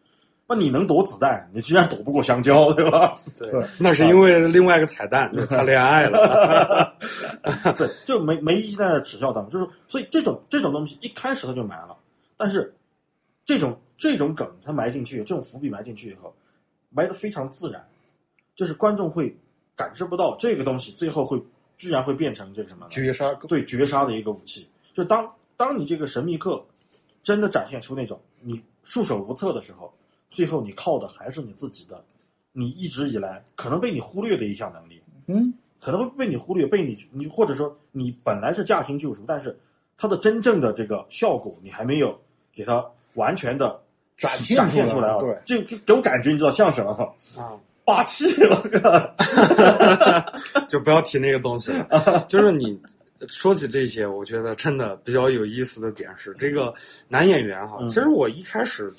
[0.47, 6.95] 那你能躲子弹，你居然躲不过香蕉，对吧 对对 那是因为另外一个彩蛋，就是他恋爱了。？
[7.77, 11.97] ”对，就梅梅姨在那耻笑他们，就是所以这种这种东西一开始他就埋了，
[12.37, 12.73] 但是
[13.43, 16.33] 这种这种梗他埋进去，这种伏笔埋进去以后，
[16.91, 17.83] 埋的非常自然，
[18.55, 19.35] 就是观众会
[19.75, 21.41] 感知不到这个东西最后会
[21.75, 22.85] 居然会变成这个什么？
[22.91, 24.69] 绝杀对绝杀的一个武器。
[24.93, 26.63] 就当当你这个神秘客
[27.23, 29.91] 真的展现出那种你束手无策的时候，
[30.35, 32.03] 最后你靠的还是你自己的，
[32.51, 39.57] 你一直以来可能被你忽略的一项能力，嗯，可能会被你忽略，被你你或者说你本来是驾轻就熟，但是
[39.97, 42.19] 它的真正的这个效果你还没有
[42.53, 43.81] 给它完全的
[44.17, 45.19] 展现展现出出来啊！
[45.19, 47.41] 对，这给给我感觉你知道像什么吗？
[47.41, 48.25] 啊，霸气！
[48.43, 50.65] 我靠！
[50.67, 52.25] 就不要提那个东西了。
[52.27, 52.77] 就是你
[53.27, 56.73] 说起这些，我觉得真的比较有意思的点是，这个
[57.07, 58.91] 男演员哈，嗯其实我一开始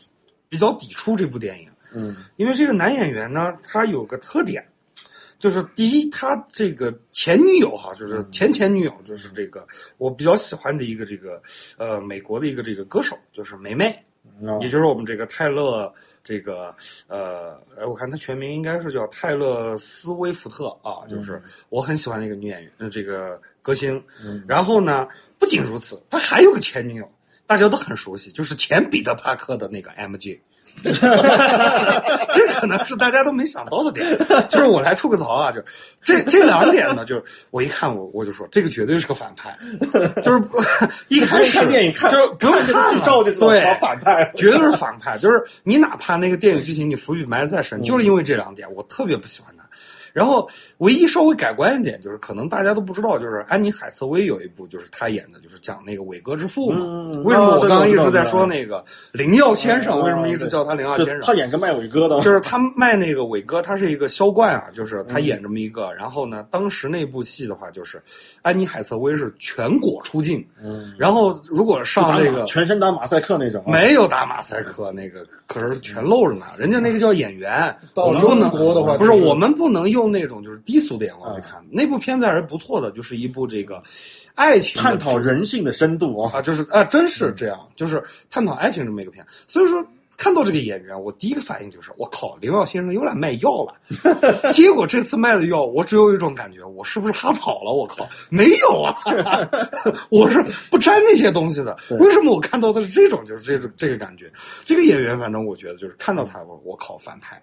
[0.48, 4.64] 比较抵触这部电影，嗯因为这个男演员呢，他有个特点。
[5.38, 9.66] 就是第一，他这个前女友哈，就是嗯前前女友，就是这个
[9.98, 11.42] 我比较喜欢的一个这个
[11.76, 13.94] 呃美国的一个这个歌手，就是梅梅
[14.40, 15.92] 嗯也就是我们这个泰勒
[16.24, 16.74] 这个
[17.06, 24.02] 呃，哎，我看他全名应该是叫泰勒斯威夫特啊，就是我很喜欢的一个女演员，呃，这个歌星。
[24.24, 25.06] 嗯然后呢，
[25.38, 27.12] 不仅如此，他还有个前女友，
[27.46, 30.38] 大家都很熟悉，就是前彼得帕克的那个 MJ。
[30.82, 30.92] 这
[32.60, 34.06] 可能是大家都没想到的点，
[34.50, 35.64] 就是我来吐个槽啊，就是
[36.02, 39.56] 这这两点呢，就是我一看我我就说这个绝对是个反派，
[40.22, 40.44] 就是
[41.08, 49.65] 一开始看电影看就是不用看剧照就对他反派绝对是反派，就是你哪怕那个电影剧情你伏笔埋得再深，就是因为这两点，我特别不喜欢他。
[50.16, 50.48] 然后
[50.78, 56.78] 唯一稍微改观一点，就是可能大家都不知道，就是安妮海瑟薇有一部就是她演的，就是讲那个伟哥之父嘛。
[56.80, 60.00] 嗯为什么我刚刚一直在说那个灵药先生？
[60.00, 61.20] 嗯为什么一直叫他灵药先生？
[61.20, 65.92] 他演个卖伟哥的，就是他卖那个伟哥，他是一个销冠啊，就是他演这么一个。
[65.92, 68.02] 然后呢，当时那部戏的话，就是
[68.40, 76.46] 安妮海瑟薇是全国出镜，嗯，然后如果上那个全身打马赛克那种啊，没有打马赛克，那个可是全露着呢。
[76.56, 81.64] 人家那个叫演员，到中国的话不是我们不能用那种就是低俗的眼光去看。
[81.70, 83.82] 那部片子还是不错的，就是一部这个
[84.34, 89.24] 爱情探讨人性的深度啊，啊，就是啊，真是这样，就是探讨爱情这么一个片。
[89.46, 89.84] 所以说。
[90.18, 93.74] 看到这个演员，我第一个反应就是，我靠，林耀先生又来卖药了。
[94.50, 97.70] 结果这次卖的药，我只有一种感觉，我是不是哈草了？
[97.70, 98.96] 我靠， 没有啊，
[100.08, 101.76] 我是不沾那些东西的。
[102.00, 104.32] 为什么我看到的是这种，就是这种这个感觉？
[104.64, 107.38] 这个演员，反正我觉得就是看到他，我我靠，反派，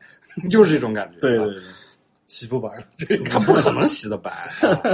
[0.50, 1.18] 就是这种感觉。
[1.18, 1.64] 啊对对对，
[2.34, 2.84] 洗不白了，
[3.30, 4.32] 他不可能洗的白、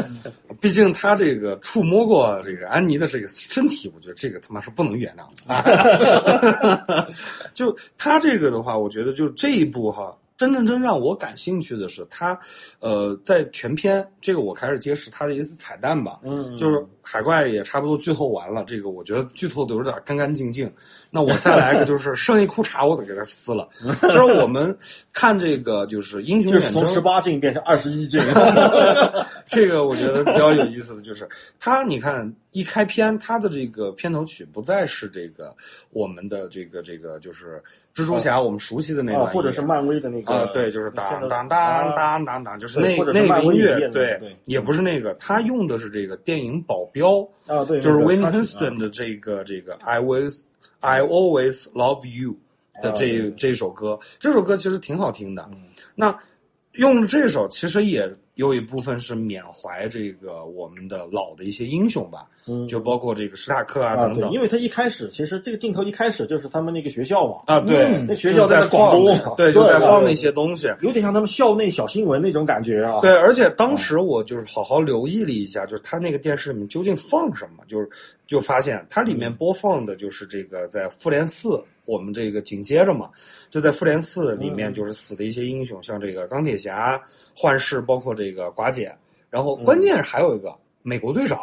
[0.60, 7.08] 毕竟他这个触摸过这个安妮的这个身体，我觉得这个他妈是不能原谅的。
[7.56, 12.40] 就他这个的话，我觉得就这一步哈，真正真让我感兴趣的是他，
[12.80, 20.72] 呃，在全篇这个我开始揭示他的一次彩蛋吧，嗯，就是海怪也差不多剧透完了，这个我觉得剧透的有点干干净净。
[21.12, 23.68] 那我再来一个，就是剩一裤衩我得给他撕了。
[24.04, 24.74] 就是我们
[25.12, 28.22] 看这个就是英雄远征就是从十八禁变成二十一禁，
[29.46, 31.28] 这个我觉得比较有意思的就是，
[31.60, 35.56] 他你看一开篇，它的这个片头曲不再是这个
[35.92, 37.62] 我们的这个这个就是
[37.94, 50.44] 蜘蛛侠我们熟悉的那啊，段，或者是漫威的那个啊，对，就是当当当当当当，就是那那个音乐对对，也不是那个，他用的是这个电影保镖，啊，对，就是那个 Whitney 插曲 Houston 的这个这个 I always
[50.80, 52.36] I always love you
[52.82, 55.48] 的这、啊这首歌，这首歌其实挺好听的。
[55.52, 55.66] 嗯。
[55.94, 56.18] 那
[56.74, 64.32] 用这首其实也有一部分是缅怀这个我们的老的一些英雄吧，嗯就包括这个史塔克啊等等。
[64.32, 68.92] 因为他一开始其实这个镜头一开始就是他们那个学校嘛，啊，对，嗯那学校在放
[69.36, 70.74] 对，就在放那些东西。
[70.80, 73.02] 有点像他们校内小新闻那种感觉啊。
[73.02, 77.90] 对，而且当时我就是好好留意了一下，就是他那个电视里面究竟放什么，就是
[78.26, 83.10] 就发现它里面播放的就是这个在复联四，我们这个紧接着嘛，
[83.50, 87.02] 就在复联四里面就是死的一些英雄，像这个钢铁侠、
[87.36, 88.96] 幻视，包括这个寡姐，
[89.30, 91.40] 然后关键是还有一个美国队长。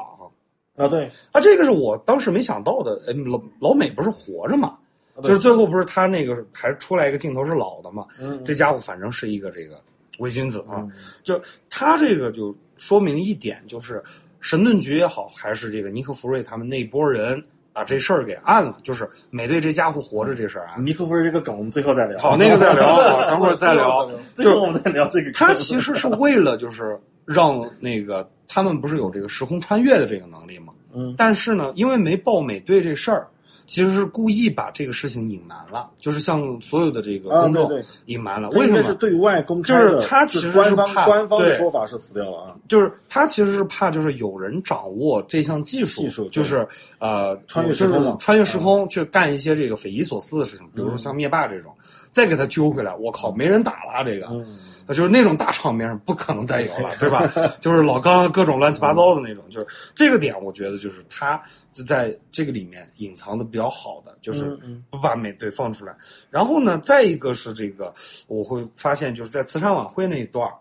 [0.77, 3.01] 啊，对，啊，这个是我当时没想到的。
[3.09, 4.77] 哎，老老美不是活着嘛？
[5.17, 8.07] 啊就是最后不是他那个还出来一个镜头是老的嘛？
[8.21, 9.81] 嗯，这家伙反正是一个这个
[10.19, 10.85] 伪君子啊。
[10.85, 10.93] 嗯
[11.25, 14.05] 就他这个就说明一点，就是
[14.41, 17.43] 神盾局也好，还是这个尼克弗瑞他们那波人
[17.77, 20.77] 把这事儿给按了，就是美队这家伙活着这事儿啊。
[20.79, 22.19] 尼克弗瑞这个梗我们最后再聊。
[22.19, 24.11] 好，那个再聊，啊， 等会儿再聊。
[24.35, 25.31] 最后我们再聊这个。
[25.33, 30.73] 他其实是为了就是让那个他们不是有这个时空穿越的这个能力吗？
[30.95, 33.29] 嗯但是呢，因为没报美队这事儿，
[33.67, 37.71] 其实是故意把这个事情隐瞒了，就是向所有的这个啊公众
[38.07, 38.49] 隐瞒了。
[38.51, 38.95] 为什么？
[38.95, 39.91] 对外公开的？
[39.91, 42.57] 就是他其实是官方怕官方的说法是死掉了啊。
[42.69, 46.67] 就是他其实是怕，就是有人掌握这项技术，技术就是
[46.99, 51.75] 呃，穿越时空穿越时空去干一些这个匪夷所思的事情，比如说像灭霸这种，
[52.13, 54.27] 再给他揪回来，我靠，没人打了啊这个。
[54.31, 54.47] 嗯，
[54.89, 57.31] 就是那种大场面不可能再有了，对吧？
[57.61, 61.41] 就是老刚各种乱七八糟的那种，就是这个点，我觉得就是他
[61.73, 64.59] 就在这个里面隐藏的比较好的，就是
[64.91, 65.95] 不把美队放出来。
[66.31, 67.93] 然后呢，再一个是这个，
[68.27, 70.55] 我会发现就是在慈善晚会那一段儿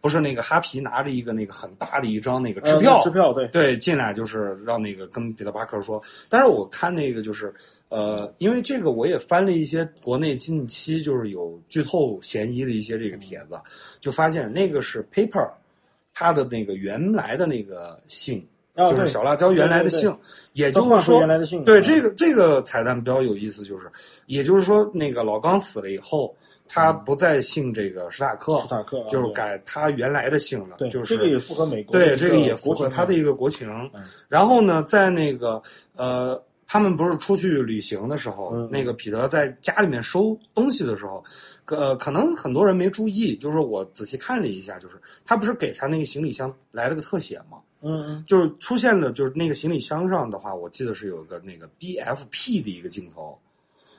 [0.00, 7.52] 不是那个哈皮拿着一个那个很大的一张那个支呃票，支票对，对，进来就是让那个跟彼得巴克说，但是我看那个就是，
[7.88, 13.58] 呃，因为这个我也翻了一些国内近期就是有剧透嫌疑的一些这个帖子，
[14.00, 15.50] 就发现那个是 Paper，
[16.12, 18.46] 他的那个原来的那个姓，
[18.76, 20.14] 就是小辣椒原来的姓，
[20.52, 21.64] 也就是说原来的姓嗯。
[21.64, 23.90] 对这个这个彩蛋比较有意思，就是
[24.26, 26.34] 也就是说那个老刚死了以后，
[26.68, 33.66] 他不再姓这个史塔克，嗯史塔克啊就是改他原来的姓了，对，就是这个也符合美国对，这个也符合他的一个国情。
[33.94, 34.04] 嗯。
[34.28, 35.62] 然后呢，在那个
[35.96, 36.40] 呃，
[36.70, 41.24] 他们不是出去旅行的时候，嗯那个彼得在家里面收东西的时候，
[41.64, 47.58] 呃，可能很多人没注意，就是我仔细看了一下，就是他不是给他那个行李箱来了个特写吗？
[47.80, 48.24] 嗯嗯。
[48.26, 53.38] 就是出现的，就是那个行李箱上的话，我记得是有个那个 BFP 的一个镜头，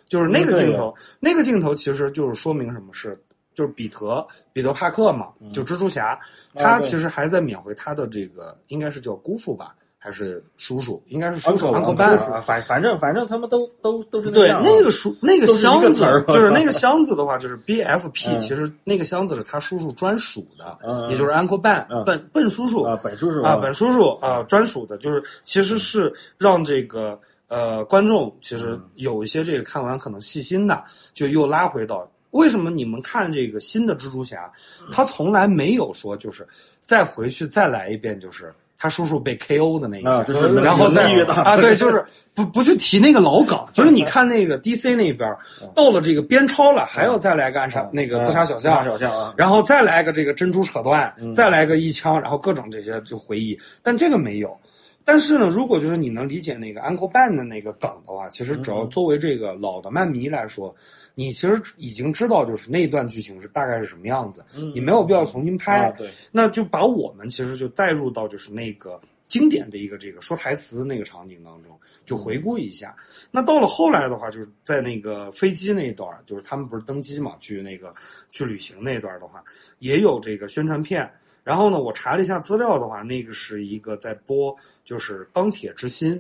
[0.08, 3.20] 就是那个镜头，那个镜头其实就是说明什么是，
[3.56, 6.20] 就是彼得彼得帕克嘛，就蜘蛛侠，
[6.54, 11.04] 他其实还在缅怀他的这个应该是叫姑父吧，还是叔叔？
[11.08, 12.18] 应该是叔叔 uncle Ben。
[12.32, 30.82] 啊，反反正反正他们都都都是对，样啊那个叔那个箱子就是那个箱子的话，就是 BFP，、嗯其实那个箱子是他叔叔专属的，也就是 Uncle Ben、嗯笨笨叔叔啊，本叔叔啊，本叔叔啊专属的，就是其实是让这个呃观众其实嗯有一些这个看完可能细心的，
[31.14, 34.50] 就又拉回到为什么你们看这个新的蜘蛛侠，
[34.94, 36.48] 他从来没有说就是
[36.80, 38.54] 再回去再来一遍，就是。
[38.80, 45.30] 他叔叔被 KO 的那一下，啊就是然后再能力越大啊，对，就是不不去提那个老梗，就是你看那个 DC 那边
[45.76, 54.58] 到了这个边超了，还要再来个暗杀那个自杀小自杀象，小象啊，然后再来个这个珍珠扯断，再来个一枪，然后各种这些就回忆，但这个没有。
[55.06, 60.76] 但是呢，如果就是你能理解那个 Uncle Ben 的那个梗的话，其实只要作为这个老的漫迷来说，
[61.16, 65.88] 你其实已经知道就是那段剧情是大概是什么样子，你没有必要重新拍。
[65.88, 72.96] 啊对，那就把我们其实就带入到就是那个经典的一个这个说台词的那个场景当中，就回顾一下。
[73.32, 77.92] 那到了后来的话，就是在那个飞机那一段，就是他们不是登机嘛，去那个
[78.30, 79.44] 去旅行那一段的话，
[79.80, 81.10] 也有这个宣传片。
[81.44, 86.16] 然后呢，我查了一下资料的话，那个是一个在播就是《钢铁之心》。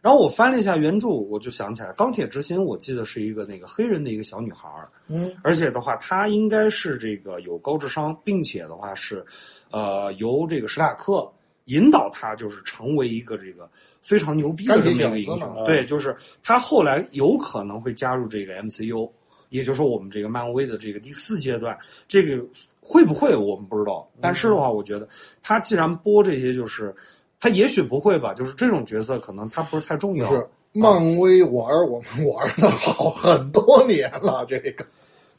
[0.00, 9.24] 然后我翻了一下原著，我就想起来，《钢铁之心》我记得是一个那个黑人的一个小女孩儿，嗯，而且的话，她应该是这个有高智商，并且的话是，
[9.70, 11.32] 呃，由这个史塔克
[11.66, 13.70] 引导她，就是成为一个这个
[14.02, 15.38] 非常牛逼的这么一个英。
[15.38, 19.08] 雄对，就是她后来有可能会加入这个 MCU，
[19.50, 22.44] 也就是说我们这个漫威的这个第四阶段，这个
[22.82, 24.06] 会不会我们不知道。
[24.20, 25.08] 但是的话，我觉得
[25.42, 26.94] 他既然播这些，就是
[27.40, 30.28] 他也许不会吧，就是这种角色可能他不是太重要。
[30.28, 34.84] 不是漫威玩儿我们玩的好很多年了，这个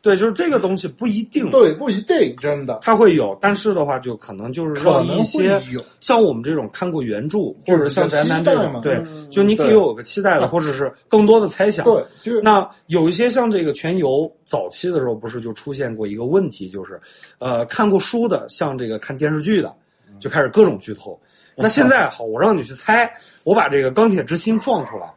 [0.04, 1.50] 对，就是这个东西不一定。
[1.50, 5.62] 对不一定真的，它会有，但是的话，就可能就是可让能一些
[6.02, 11.86] 像我们这种看过原著，或者像宅男这种对嗯，就你可以有个期待的，或者是更多的猜想。
[11.86, 17.00] 对，就是那有一些像这个全游早期的时候，不是就出现过一个问题，就是，
[17.40, 19.74] 呃，看过书的，像这个看电视剧的，
[20.20, 21.18] 就开始各种剧透。
[21.56, 23.10] 那现在好，我让你去猜，
[23.46, 25.08] 我把这个钢铁之心放出来，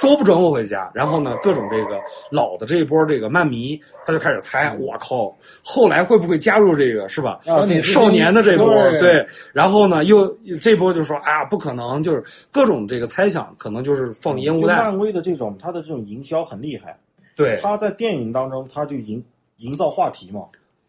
[0.00, 0.90] 说不准我回家。
[0.94, 7.40] 然后呢，各种这个老的这一波这个漫迷，他就开始猜，我靠，后来会不会加入这个是吧？
[7.46, 7.66] 啊？
[7.82, 10.28] 少年的这波，对对，然后呢，又
[10.60, 16.98] 这波就说啊，不可能，就是各种这个猜想，可能就是放烟雾弹，漫威的这种，它的这种营销很厉害，
[17.34, 19.22] 对，他在电影当中，他就营
[19.58, 20.42] 营造话题嘛，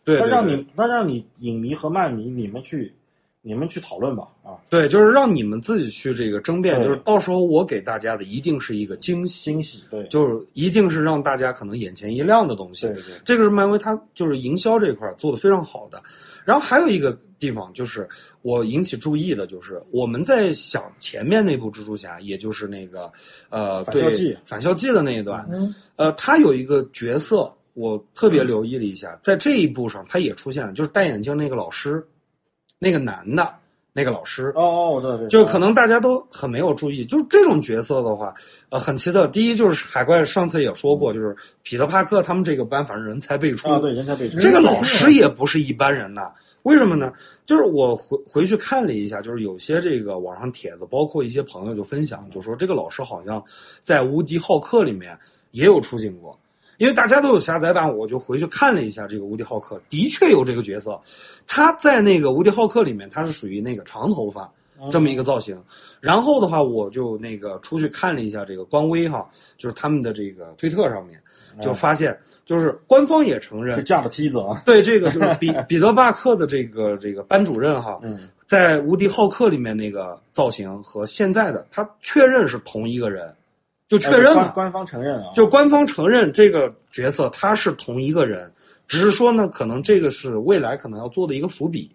[0.04, 2.94] 对，对对它让你，他让你影迷和漫迷你们去，
[3.48, 12.88] 你们去讨论吧，啊，对，就是让你们自己去这个争辩，就是到时候我给大家的一定是一个惊喜，惊喜，对，就是一定是让大家可能眼前一亮的东西。
[12.88, 16.04] 对对，这个是漫威它就是营销这块儿做的非常好的。
[16.44, 18.08] 然后还有一个地方就是
[18.42, 23.10] 我引起注意的，就是我们在想前面那部蜘蛛侠，也就是那个
[23.50, 32.06] 呃对返校季返校季的那一段，嗯呃，他有一个角色，我特别留意了一下，在这一部上他也出现了，就是戴眼镜那个老师，
[32.80, 33.54] 那个男的
[33.94, 38.34] 那个老师，哦哦，我知道，对，就可能大家都很没有注意，就是这种角色的话，
[38.70, 39.26] 呃，很奇特。
[39.28, 46.32] 第一就是海怪上次也说过，就是彼得帕克他们这个班反正人才辈出啊，对，人才辈出，这个老师也不是一般人呐。
[46.64, 47.14] 为什么呢？
[47.46, 53.44] 就是我回回去看了一下，就是有些这个网上帖子，包括一些朋友就分享，就说这个老师好像
[53.82, 55.18] 在《无敌浩克》里面
[55.52, 56.38] 也有出镜过。
[56.78, 61.00] 因为大家都有下载版，我就回去看了一下这个无敌浩克，的确有这个角色。
[61.48, 64.50] 他在那个无敌浩克里面，他是属于那个长头发
[64.92, 65.60] 这么一个造型。
[66.00, 71.20] 然后的话，我就那个出去看了一下这个官微哈，就是他们的这个推特上面，
[71.62, 83.34] 就发现就是官方也承认是架着梯子啊， 对，这个就是彼 彼得巴克的这个这个班主任哈，嗯，在《无敌浩克》里面那个造型和现在的他确认是同一个人，
[83.88, 88.52] 就确认了，官官方承认啊，就官方承认这个角色他是同一个人，
[88.88, 91.90] 只是说呢，可能这个是未来可能要做的一个伏笔。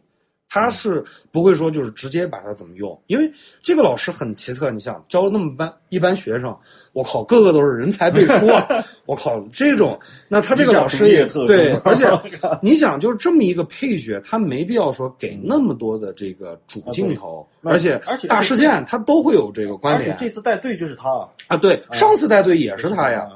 [0.54, 3.32] 他是不会说就是直接把它怎么用，因为
[3.62, 4.70] 这个老师很奇特。
[4.70, 6.54] 你想教那么班一班学生，
[6.92, 8.68] 我靠，个个都是人才辈出啊！
[9.06, 9.98] 我靠，这种
[10.28, 12.06] 那他这个老师也对，而且
[12.60, 21.56] 你想，就是这么一个配角，他没必要说给那么多的这个主镜头，那而且而且大事件他都会有这个关而且联这次带队就是他啊，啊。
[21.56, 23.26] 对，上次带队也是他呀。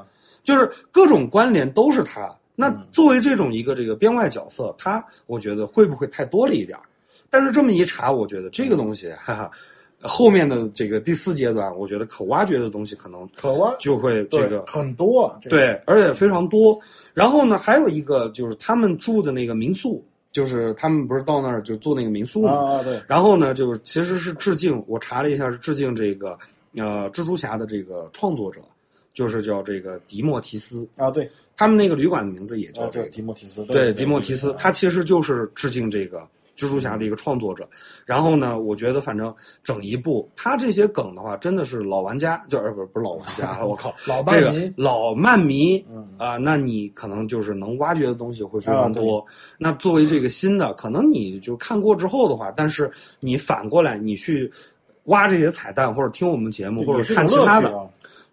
[0.43, 2.31] 就是各种关联都是他。
[2.55, 6.83] 那嗯作为这种一个这个编外角色，他我觉得会不会太多了一点儿？
[7.29, 9.51] 但是这么一查，我觉得这个东西，哈哈，
[10.01, 15.55] 后面的这个第四阶段，我觉得可挖掘的东西可能可挖就会这个很多啊，这个。
[15.55, 16.79] 对，而且非常多。
[17.13, 26.37] 然后呢，还有一个就是他们住的那个民宿，就是他们不是到那儿就住那个民宿嘛，啊，对，然后呢，就是其实是致敬，我查了一下是致敬这个
[26.75, 28.61] 呃蜘蛛侠的这个创作者，
[29.15, 36.21] 就是叫这个迪莫提斯，啊，对，他们那个旅馆的名字也叫这个，迪莫提斯，对，迪莫提斯，他其实就是致敬这个
[36.57, 37.69] 蜘蛛侠的一个创作者。
[38.05, 39.33] 然后呢，我觉得反正
[39.63, 49.23] 整一部他这些梗的话，真的是老玩家，就呃不是不是老玩家，我靠， 老这个老漫迷嗯啊、那你可能就是能挖掘的东西会非常啊多。
[49.57, 52.89] 那作为这个新的，可能你就看过之后的话，但是
[53.19, 54.51] 你反过来你去
[55.05, 57.89] 挖这些彩蛋，或者听我们节目，或者看其他的，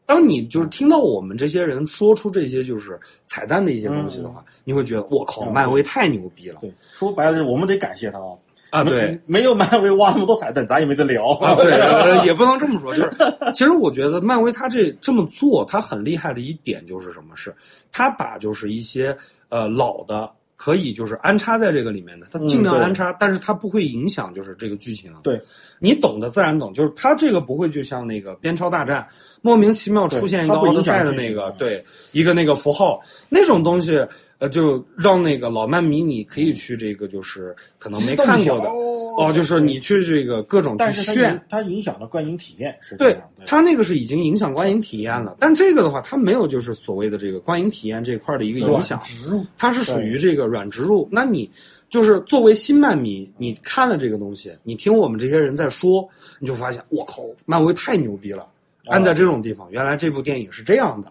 [0.07, 8.37] 当你就是听到我们这些人说出这些就是彩蛋的一些东西的话，你会觉得我靠，嗯漫威太牛逼了对，说白了就是我们得感谢他啊，
[8.81, 8.85] 啊！
[8.85, 13.11] 对，没有漫威挖那么多彩蛋，咱也没得聊啊，对，呃也不能这么说，就是
[13.55, 17.35] 其实我觉得漫威他这这么做，他很厉害的一点就是什么？
[17.37, 17.55] 是
[17.93, 19.17] 他把就是一些
[19.49, 25.13] 呃老的可以就是安插在这个里面的，他尽量安插，但是他不会影响就是这个剧情。
[25.23, 25.41] 对，
[25.79, 29.07] 你懂的自然懂，就是它这个不会就像那个边超大战
[29.43, 34.01] 莫名其妙出现一个奥德赛的那个对一个那个符号那种东西。
[34.39, 43.17] 呃，就让那个老漫迷你可以去这个，就是可能没看过的哦，就是你去这个各种去炫，它影响了观影体验，是对
[43.47, 51.09] 它那个是已经影响观影体验了，但这个的话，它没有就是所谓的这个观影体验这一块的一个影响，植入它是属于这个软植入。
[51.13, 51.49] 那你
[51.89, 56.09] 就是作为新漫迷，你看了这个东西，你听我们这些人在说，
[56.39, 58.47] 你就发现我靠，漫威太牛逼了。
[58.87, 61.11] 安在这种地方，原来这部电影是这样的。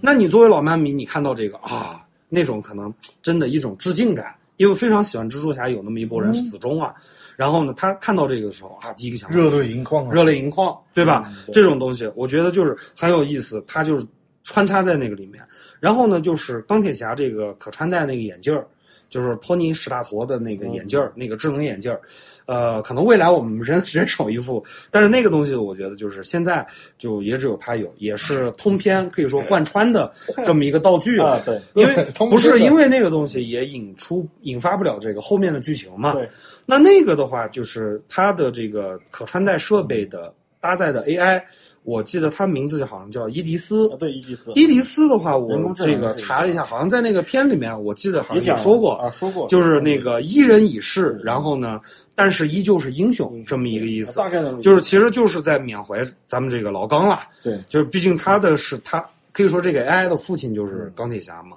[0.00, 2.92] 那你作为老漫迷，你看到这个啊，那种可能
[3.22, 6.92] 真的一种致敬感，因为非常喜欢蜘蛛侠，有那么一波人死忠啊。
[7.36, 11.24] 然后呢，他看到这个的时候啊，第一个想法热泪盈眶啊，热泪盈眶，对吧？
[11.28, 14.04] 嗯对这种东西，我觉得就是很有意思，它就是
[14.42, 15.40] 穿插在那个里面。
[15.78, 18.66] 然后呢，就是钢铁侠这个可穿戴那个眼镜儿，
[19.12, 22.00] 就是托尼史塔陀的那个眼镜儿，那个智能眼镜儿。
[22.46, 30.10] 呃，可能未来我们人 人手一副，但是那个东西我觉得就是现在就也只有他有，也是通篇可以说贯穿的
[30.44, 36.14] 这么一个道具啊，对因为不是因为那个东西也引出引发不了这个后面的剧情嘛？
[36.14, 36.26] 对，
[36.64, 41.40] 那那个的话，就是它的这个可穿戴设备的搭载的 AI，
[41.84, 43.90] 我记得他名字就好像叫伊迪丝。
[43.92, 51.80] 啊，对，伊迪丝伊迪丝的话，我这个查了一下，好像在那个片里面，我记得好像也说过啊，说过，就是那个伊人已逝，然后呢，
[52.14, 54.16] 但是依旧是英雄这么一个意思。
[54.16, 57.20] 大概的就是其实就是在缅怀咱们这个老钢了。
[57.42, 61.56] 对就是毕竟他的是他可以说这个 AI 的父亲就是钢铁侠嘛，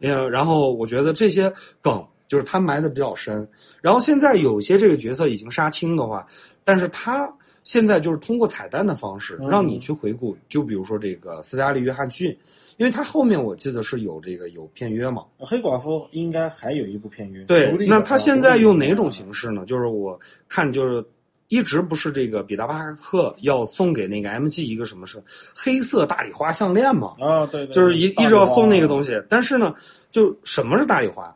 [0.00, 1.52] 呃，然后我觉得这些
[1.82, 3.46] 梗就是他埋的比较深，
[3.82, 6.26] 然后现在有些这个角色已经杀青的话，
[6.64, 7.32] 但是他
[7.66, 12.30] 现在就是通过彩蛋的方式嗯让你去回顾，就比如说这个斯嘉丽·约翰逊，
[12.76, 19.64] 因为他后面我记得是有这个有片约嘛，黑寡妇应该还有一部片约，对那他现在用哪种形式呢？
[19.66, 21.04] 就是我看就是。
[21.48, 25.22] 一直不是这个彼得帕克要送给那个 MG 一个什么是
[25.54, 27.14] 黑色大礼花项链嘛？
[27.20, 29.72] 啊，对，对就是一一直要送那个东西，西，但是呢，
[30.10, 31.32] 就什么是大礼花？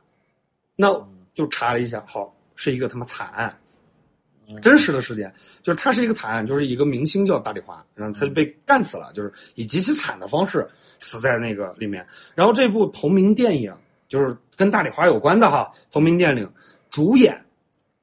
[0.75, 0.93] 那
[1.33, 3.57] 就查了一下，好，是一个他妈惨案，
[4.63, 5.33] 真实的事件，
[5.63, 10.67] 就是他是一个惨案，就是一个明星叫大丽花，然后他就被干死了，就是以极其惨的方式
[10.99, 12.07] 死在那个里面。
[12.35, 13.75] 然后这部同名电影
[14.09, 16.51] 就是跟大丽花有关的哈，同名电影
[16.91, 17.41] 主演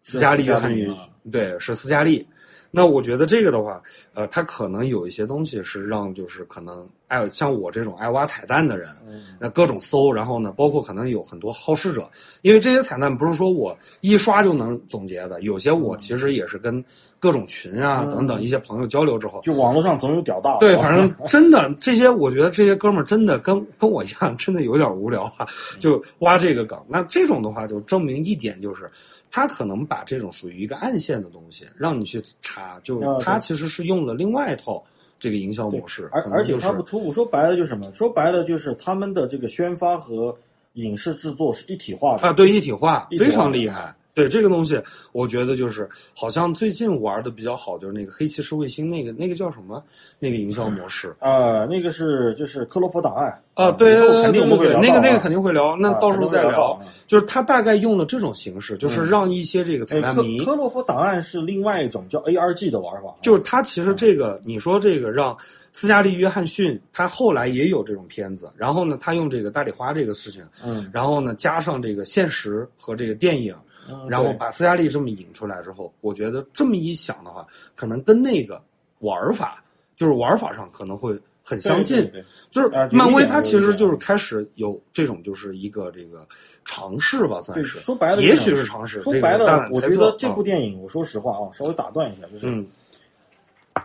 [0.04, 0.94] 斯嘉丽·约翰逊
[1.32, 2.26] 对，是斯嘉丽。
[2.72, 3.82] 那我觉得这个的话，
[4.14, 12.10] 呃，他可能有一些东西是让就是可能爱像我这种爱挖彩蛋的人，嗯那各种搜，然后呢，包括可能有很多好事者，
[12.42, 16.84] 因为这些彩蛋不是说我一刷就能总结的，有些我其实也是跟
[17.20, 20.40] 各种群啊嗯等等一些朋友交流之后，就网络上总有屌。
[20.40, 25.48] 大，对，反正 真的这些，我觉得这些哥们儿真的跟跟我一样，真的有点无聊啊，
[25.80, 26.80] 就挖这个梗。
[26.88, 28.90] 那这种的话，就证明一点，就是
[29.32, 34.84] 他可能把这种属于一个暗线的东西，让你去查，就他其实是用了另外一套
[35.20, 37.92] 这个营销模式，而而且可能就是它不突兀，说白了就是什么？
[37.94, 40.36] 说白了就是他们的这个宣发和
[40.74, 43.96] 影视制作是一体化的啊，对一体化非常厉害。
[44.18, 49.84] 对这个东西，我觉得就是好像最近玩的比较好，就是那个黑骑士卫星那个那个叫什么？
[50.18, 51.16] 那个营销模式。
[51.20, 56.82] 啊，那个是就是克洛弗档案啊，对以后对对对肯定我们会对，聊啊那个那个肯定会聊，那啊到时候再聊。
[57.06, 65.38] 就是他大概用了这种形式，就是让一些这个彩哎，科蛋迷，科洛弗档案是另外一种叫 ARG 的玩法，就是他其实这个你说这个让
[65.72, 73.56] 斯嘉丽·约翰逊，他后来也有这种片子，然后呢，他用这个大礼花这个事情，嗯，然后呢加上这个现实和这个电影。
[73.90, 78.62] 嗯然后把斯嘉丽这么引出来之后，我觉得这么一想的话，可能跟那个
[79.00, 79.64] 玩法，
[79.96, 81.98] 就是玩法上可能会很相近。
[81.98, 86.28] 对对对就是漫威它其实就是开始有这种就是一个这个
[86.66, 87.80] 尝试吧，算，是。
[87.80, 89.00] 说白了，也许是尝试。
[89.00, 92.68] 说白了我觉得这部啊电影，我说实话啊，稍微打断一下，就是嗯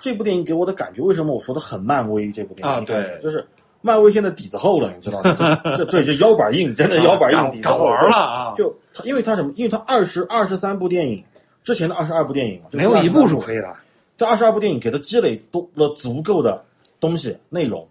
[0.00, 2.32] 这部电影给我的感觉，为什么我说的很漫威？
[2.32, 3.46] 这部电影啊对就是
[3.83, 5.61] 漫威现在底子厚了，你知道吗？
[5.76, 8.55] 这 这，这腰板硬，真的腰板硬，底子厚敢玩了啊！
[8.57, 9.53] 就它因为他什么？
[9.57, 11.22] 因为他二十二十三部电影，
[11.62, 13.45] 之前的二十二部电影嘛，没有一部是亏。
[13.45, 13.74] 亏的。
[14.16, 16.62] 这二十二部电影给他积累多了足够的
[17.01, 17.85] 东西内容，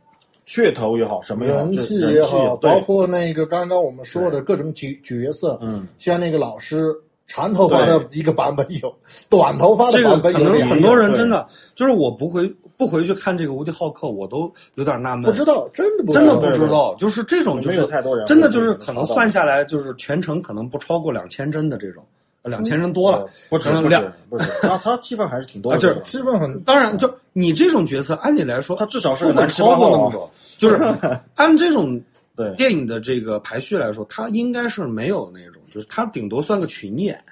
[0.48, 6.96] 噱头也好，什么也好，人气也好，包括那个刚刚我们说的各种角角色，嗯，像那个老师
[7.28, 8.94] 长头发的一个版本有，
[9.30, 12.50] 短头发的版本有这个，能很多人真的就是我不回
[12.82, 15.32] 不回去看这个无敌浩克，我都有点纳闷。
[15.32, 22.04] 不知道，真的不知真的道不知道，就是这种就是太多人真的就是可能算下来就是全程可能不超过两千帧的这种，
[22.42, 30.28] 两千帧多了呃，不止不可能两止不止，他他气氛还是挺多的就是的对吧，气氛很当然，就你这种角色，按理来说，他至少是不能超过那么多。
[30.58, 30.78] 就是
[31.36, 32.02] 按这种
[32.36, 37.24] 对电影的这个排序来说，他应该是没有那种，就是他顶多算个群演。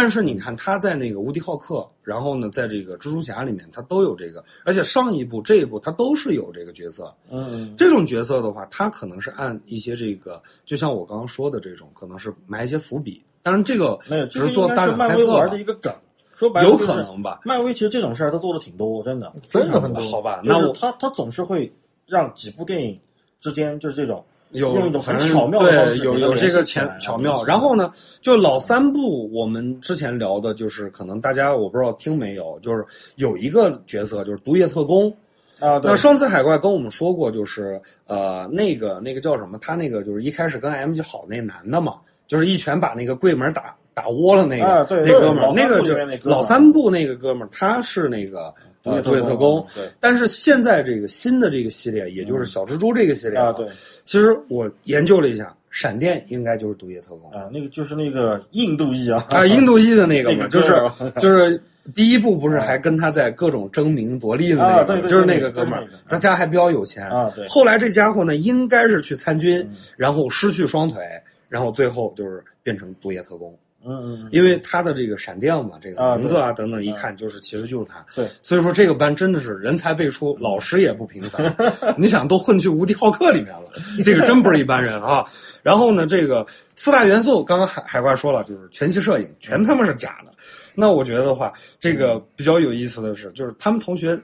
[0.00, 7.12] 但是你看他在那个无敌浩克，然后呢，在这个蜘蛛侠里面，他都有这个，而且上一部、这一部他都是有这个角色。
[7.28, 13.20] 嗯，这种角色的话，他可能是按一些这个，就像我刚刚说的这种，可能是埋一些伏笔。
[13.42, 15.92] 当然，这个没有，只是做大胆是漫威猜测玩的一个梗，
[16.36, 17.40] 说白了有就是可能吧。
[17.44, 20.00] 漫威其实这种事儿他做的挺多，真的，真的很多。
[20.12, 21.72] 好吧，就是那我他他总是会
[22.06, 23.00] 让几部电影
[23.40, 27.44] 之间就是这种有用一种很巧妙的方式对，有有这个巧巧妙。
[27.44, 32.84] 然后呢，就老三部，我们之前聊的就是可能大家我不知道听没有，就是
[33.16, 35.14] 有一个角色就是毒液特工。
[35.60, 41.96] 啊，对那上次海怪跟我们说过，就是呃那个那个叫什么，他那个就是一开始跟 M G 好那男的嘛，
[42.28, 48.54] 就是一拳把那个柜门打打窝了那个、那哥们儿，那个就老三部那个哥们儿，他是那个呃
[48.88, 49.64] 毒毒液特工。
[49.74, 53.66] 对但是现在这个新的这个系列，也就是小蜘蛛这个系列啊对
[54.04, 60.72] 其实我研究了一下，闪电应该就是毒液特工啊，那个就是那个印度裔啊啊，印度裔的那个 嘛，那个就是
[61.20, 61.60] 就是
[61.94, 69.66] 第一部不是还跟他在各种争名夺利的那个，就是那个哥们儿他家还比较有钱啊对后来这家伙呢，应该是去参军，
[69.96, 71.02] 然后失去双腿，
[71.48, 73.56] 然后最后就是变成毒液特工。
[73.88, 78.04] 嗯嗯嗯，因为他的这个闪电嘛，这个啊名字啊等等，一看就是其实就是他。
[78.14, 81.54] 对，所以说这个班真的是人才辈出，老师也不平凡。
[81.96, 83.70] 你想都混去无敌浩克里面了，
[84.04, 85.24] 这个真不是一般人啊。
[85.62, 90.32] 然后呢，这个四大元素，刚刚海海怪说了，就是全息摄影，全他妈是假的。
[90.74, 94.18] 那我觉得的话，这个比较有意思的是，就是他们同学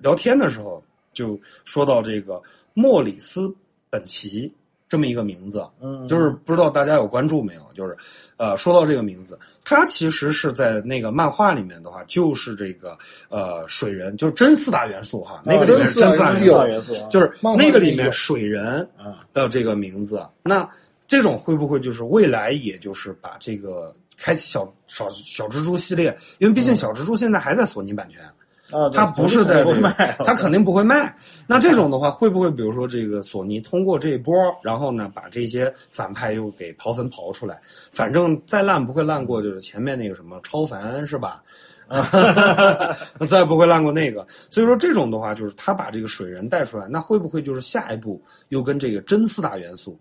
[0.00, 2.40] 聊天的时候就说到这个
[2.72, 3.54] 莫里斯
[3.90, 4.52] 本奇
[4.88, 7.62] 这么一个名字，嗯就是不知道大家有关注没有？
[7.74, 7.96] 就是，
[8.38, 12.96] 呃，说到这个名字，他其实是在那个漫画里面的话，就是这个
[13.28, 16.32] 呃水人，就是真四大元素哈，那个里面是真四大
[16.66, 20.26] 元素就是那个里面水人啊的这个名字。
[20.42, 20.68] 那
[21.06, 26.16] 这种会不会就是未来，也就是把这个开启小小小蜘蛛系列？
[26.38, 28.22] 因为毕竟小蜘蛛现在还在索尼版权。
[28.70, 31.14] 啊，对它不是在这个卖，它肯定不会卖。
[31.46, 37.60] 那这种的话，会不会比如说这个索尼通过这一波，然后呢把这些反派又给刨坟刨出来？
[37.90, 41.42] 反正再烂不会烂过就是前面那个什么超凡是吧？
[41.88, 42.06] 啊
[43.26, 44.26] 再不会烂过那个。
[44.50, 49.98] 所以说这种的话，就是他把这个水人带出来，那会不会就是下一步又跟这个真四大元素？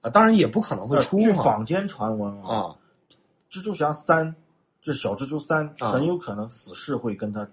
[0.00, 2.74] 啊，当然也不可能会出据坊间传闻啊，啊
[3.50, 4.32] 蜘蛛侠三
[4.82, 7.48] 就是小蜘蛛三，啊很有可能死侍会跟他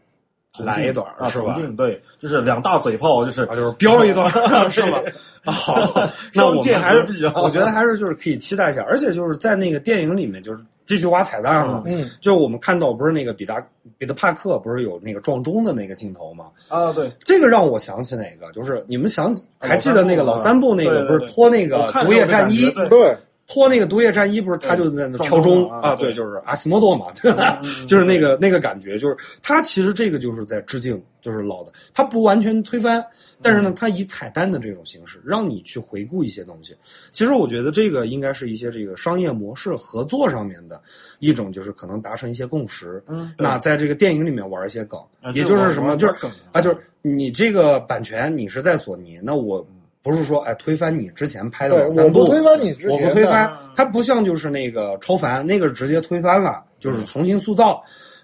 [0.60, 4.30] 来一段啊，是吧对，就是两大嘴炮，就是啊，就是飙一段
[4.70, 5.02] 是吧？
[5.45, 5.76] 啊好，
[6.36, 11.82] 那我双剑们还是合璧啊我觉得还是就是可以期待一下，而且就是在那个电影里面，就是继续挖彩蛋嘛。
[11.88, 13.56] 嗯，就是我们看到不是那个彼得
[13.97, 16.45] 彼得帕克不是有那个撞钟的那个镜头吗？
[16.68, 18.52] 啊，对，这个让我想起哪个？
[18.54, 23.18] 就是你们想起还记得那个老老三部那个不是脱那个毒液战衣对，
[23.52, 25.93] 拖那个毒液战衣，不是他就在那敲钟啊？
[25.97, 27.60] 对对，就是阿西莫多嘛，对 吧？
[27.86, 33.06] 就是那个那个感觉，就是他其实这个就是在致敬，就是老的，他不完全推翻，
[33.41, 36.74] 但是呢，他以彩蛋的这种形式，让你去回顾一些东西。
[37.12, 40.82] 其实我觉得这个应该是一些这个商业模式合作上面的
[41.20, 43.04] 一种，就是可能达成一些共识。
[43.10, 49.66] 嗯那在这个电影里面玩一些梗啊，也就是什么，就是梗啊，就是你这个版权你是在索尼，那我
[50.04, 57.84] 不是说哎推翻你之前拍的，三部，我不推翻你之前我，不推翻，它不像就是那个超凡那个直接推翻了，就是重新塑造。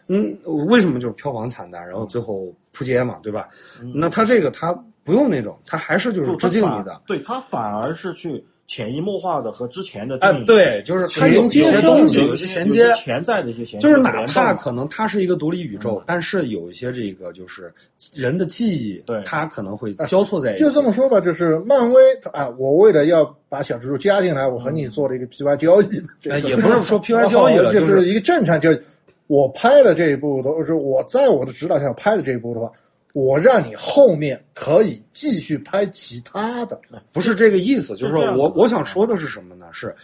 [0.10, 3.50] 嗯，为什么就是票房惨淡，然后最后扑街嘛，对吧？
[3.94, 4.74] 那他这个他
[5.04, 7.02] 不用那种，他还是就是致敬你的。
[7.06, 17.74] 对他反而是去潜移默化的和之前的哎对，就是它有一些东西，上有一些衔接，潜在的一些衔接，就是哪怕可能它是一个独立宇宙，但是有一些这个就是
[18.14, 20.64] 人的记忆，对它可能会交错在一起。
[20.66, 25.88] 就这么说吧，就是漫威啊，我为了要把小蜘蛛加进来，我和你做了一个 PY 交易，
[26.22, 28.80] 这 哎，个也不是说 PY 交易了，就是是一个正常交易。
[29.28, 32.72] 我拍了这一部，都是我在我的指导下拍了这一部的话，
[33.18, 36.80] 我让你后面可以继续拍其他的。
[37.12, 39.66] 不是这个意思，就是说我我想说的是什么呢？
[39.72, 39.96] 是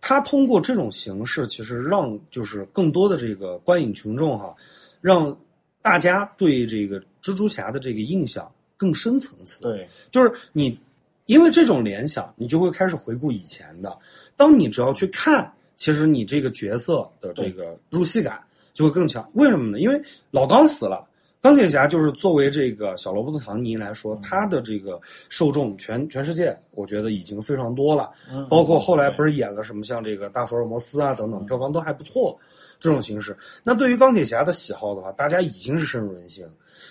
[0.00, 4.56] 他通过这种形式，其实让就是更多的这个观影群众哈，
[5.02, 5.38] 让
[5.82, 9.64] 大家对这个蜘蛛侠的这个印象更深层次。
[9.64, 10.80] 对就是你
[11.26, 13.94] 因为这种联想，你就会开始回顾以前的。
[14.34, 18.42] 当你只要去看，其实你这个角色的这个入戏感
[18.72, 19.30] 就会更强。
[19.34, 19.78] 为什么呢？
[19.78, 21.06] 因为老刚死了。
[21.42, 28.12] 钢铁侠就是作为这个小罗伯特·唐尼来说，他的这个受众全全世界，我觉得已经非常多了。
[28.48, 32.38] 包括后来不是演了什么像这个大福尔摩斯啊等等，票房都还不错。
[32.78, 36.44] 这种形式，那对于钢铁侠的喜好的话，大家已经是深入人心。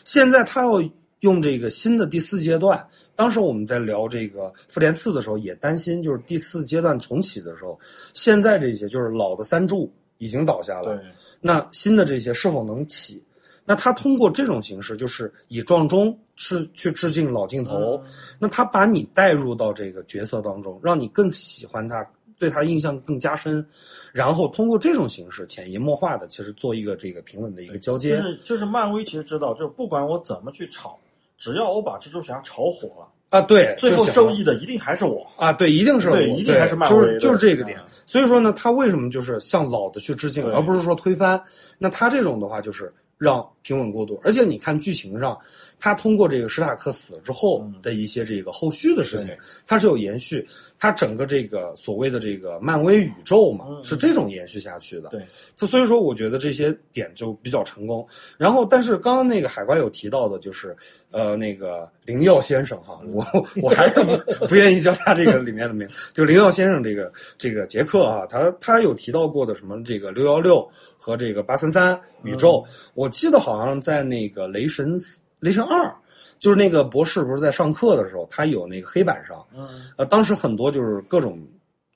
[0.03, 0.81] 现在他要
[1.19, 2.85] 用这个新的第四阶段，
[3.15, 7.79] 当时我们在聊这个复联四的时候，也担心就是第四阶段重启的时候，
[8.13, 11.01] 现在这些就是老的三柱已经倒下了，
[11.39, 13.21] 那新的这些是否能起？
[13.63, 18.01] 那他通过这种形式，就是以撞钟是去致敬老镜头，
[18.39, 22.05] 那他把你带入到这个角色当中，让你更喜欢他，
[22.39, 23.65] 对他印象更加深，
[24.11, 28.23] 然后通过这种形式潜移默化的，其实做一个这个平稳的一个交接就。
[28.23, 30.97] 是就是漫威其实知道，就是不管我怎么去炒，
[31.37, 35.25] 只要我把蜘蛛侠炒火了，啊，对，最后受益的一定还是我。
[35.37, 37.85] 啊，对，一定是我对一定还是漫威的就是就是这个点嗯。
[38.07, 41.41] 所以说呢，他为什么就是向老的去致敬，而不是说推翻？
[41.77, 42.91] 那他这种的话，就是
[43.21, 44.19] 让平稳过渡。
[44.23, 45.37] 而且你看剧情上，
[45.79, 50.47] 他通过这个史塔克死了之后的一些这个后续的事情对，它是有延续。
[50.79, 55.09] 它整个这个所谓的这个漫威宇宙嘛，嗯是这种延续下去的。
[55.09, 55.23] 对，
[55.55, 58.07] 就所以说，我觉得这些点就比较成功。
[58.35, 60.75] 然后，但是刚刚那个海关有提到的，就是
[61.11, 63.23] 呃，那个灵药先生哈，我
[63.61, 74.95] 我还是不不愿意叫他这个里面的名，就灵药先生这个这个杰克啊，他他有提到过的什么这个六幺六和这个八三三宇宙，我记得好像在那个雷神
[75.39, 75.93] 雷神二。
[76.39, 81.39] 就是那个博士不是在上课的时候，他有那个黑板上，嗯，呃，当时很多就是各种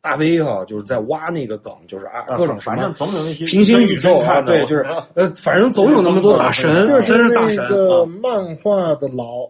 [0.06, 4.86] 大 V 哈、就是在挖那个梗，就是啊，各种什么反正总有那些平行宇宙啊，对，就是
[5.16, 8.06] 呃，反正总有那么多大神，就真是大神个啊。
[8.22, 9.50] 漫画的老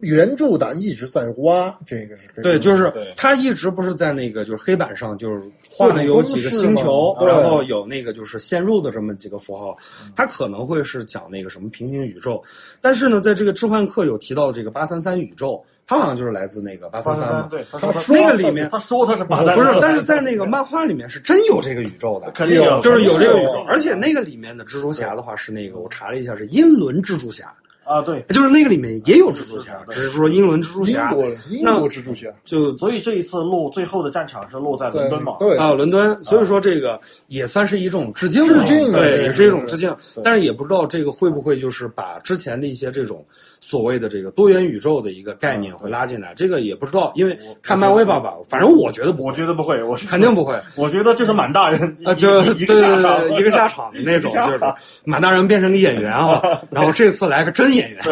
[0.00, 5.40] 原著党一直在挖，这个是对，就是他一直不是在那个就是黑板上，就是
[5.70, 9.76] 画的有几个星球，然后有那个就是陷入的这么几个符号，
[10.16, 12.42] 他可能会是讲那个什么平行宇宙，
[12.80, 27.52] 但是呢，在这个置换课有提到这个八三三宇宙，它好像就是来自那个八八三三三嘛，对，他他说那个里面他说他是八三，不是，但是在那个漫画里面是真有这个宇宙的，肯定有，就是有这个宇宙，而且那个里面的蜘蛛侠的话是那个我查了一下是英伦蜘蛛侠。
[27.92, 39.94] 啊，对，就是那个里面也有蜘蛛侠，只是说英伦蜘蛛侠英国英那国蜘蛛侠，就所以这一次落最后的战场是落在伦敦嘛，对，啊伦敦，所以说这个也算是一种致敬嘛，致敬对，也是一种致敬。
[40.24, 43.22] 但是也不知道这个会不会就是把之前的一些这种
[43.60, 50.58] 所谓的这个多元宇宙的一个概念会拉进来，这个也不知道，因为看漫威吧吧，反正我觉得不我，觉得不会，我肯定不会。
[50.76, 54.60] 我觉觉得就是满大人啊，就一对对个下场，对，一个下场的那种， 一个下就是
[55.04, 56.40] 满大人变成个演员啊，
[56.70, 58.02] 然后这次来个真演员，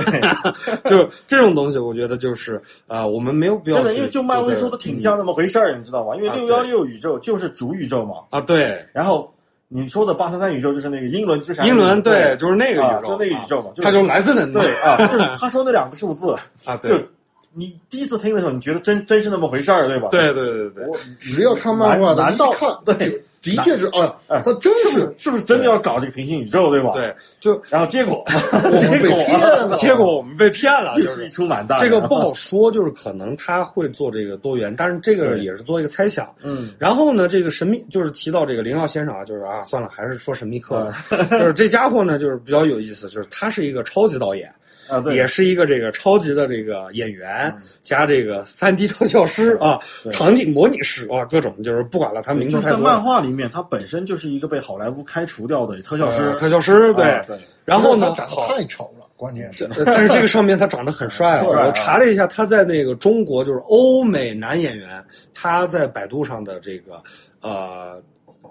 [0.84, 6.16] 就这种东西，我觉得就是呃，我们没有必要真的，因为就漫威说的挺像那么回事儿，你知道吗？
[6.16, 9.32] 因为啊六幺六宇宙就是主宇宙嘛，啊，对，然后
[9.68, 17.04] 你说的八三三宇宙就是那个英伦之闪，英伦对，就是那个宇宙，啊就那个宇宙嘛，它就蓝色的对啊， 就是他说那两个数字，啊，对，
[17.52, 20.08] 你第一次听的时候，你觉得真真是那么回事儿，对吧？
[20.10, 20.86] 对对对对对。
[20.86, 26.90] 我只要看漫画的，难道看对的确是，哎呀，哎他真是是不是真的要搞这个平行宇宙，对吧？。
[26.92, 28.22] 对，就然后结果，
[28.78, 36.32] 结果 结果我们被骗了，就是一出满大这个不好说，就是可能他会做这个多元，但是这个也是做一个猜想。
[36.42, 41.04] 嗯，然后呢，这个神秘就是提到这个林耀先生啊，就是啊，算了，还是说神秘客吧。
[41.30, 44.52] 就是这家伙呢，就是比较有意思，就是他是一个超级导演，
[44.90, 49.78] 啊对，也是一个这个超级的这个演员，加这个三 D 特效师啊，
[50.12, 53.00] 场景模拟师啊，各种就是不管了，他名就是在漫字太多了。
[53.02, 56.22] 画里面，他本身就是一个被好莱坞开除掉的特效师。
[56.22, 59.64] 呃，特效师对，啊对，然后呢，长得，太丑了，关键是。
[59.76, 61.44] 呃但是这个上面他长得很帅啊！
[61.50, 61.66] 帅啊。
[61.66, 65.02] 我查了一下，他在那个中国就是欧美男演员，
[65.34, 67.02] 他在百度上的这个
[67.40, 68.02] 呃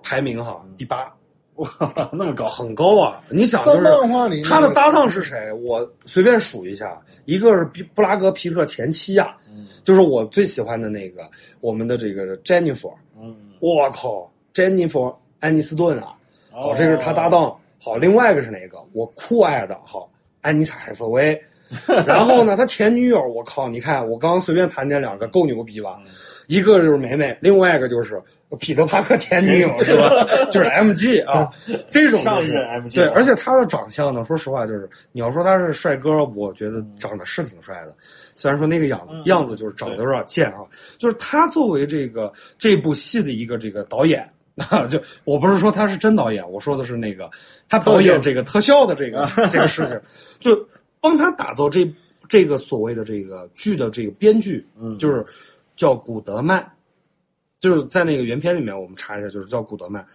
[0.01, 1.11] 排名哈第八，
[1.59, 3.21] 哇， 那么高，很高啊！
[3.29, 3.71] 你想，就
[4.41, 5.51] 是他的搭档是谁？
[5.51, 9.35] 我随便数一下，一个是比布拉格皮特前妻呀、
[9.83, 11.29] 就是我最喜欢的那个
[11.59, 16.15] 我们的这个 Jennifer，嗯，我靠，Jennifer 安妮斯顿啊！
[16.51, 17.55] 好，这是他搭档。
[17.81, 18.77] 好，另外一个是哪个？
[18.93, 20.09] 我酷爱的，好，
[20.41, 21.39] 安妮塔海瑟薇。
[22.05, 25.99] 然后呢，他前女友，我靠，你看我刚刚随便盘点两个，够牛逼吧？
[26.47, 28.19] 一个就是梅梅，另外一个就是
[28.57, 30.09] 彼得帕克前女友， 是吧？
[30.51, 31.49] 就是 MG 啊，
[31.91, 37.95] 这种就是上一任 MG 对，而且他的长相呢，说实话，就是你要说他是帅哥，我觉得长得是挺帅的。
[38.35, 40.59] 虽然说那个样子嗯样子就是长得有点贱啊，
[40.97, 44.27] 就是他作为这个这部戏的一个这个导演。
[44.69, 47.31] 啊，就我不是说他是真导演，我说的是那个
[47.69, 50.01] 他导演这个特效的这个这个事情，
[50.37, 50.67] 就
[50.99, 51.89] 帮他打造这
[52.27, 55.25] 这个所谓的这个剧的这个编剧，嗯就是
[55.77, 56.69] 叫古德曼，
[57.59, 60.05] 就是在那个原片里面我们查一下，就是叫古德曼，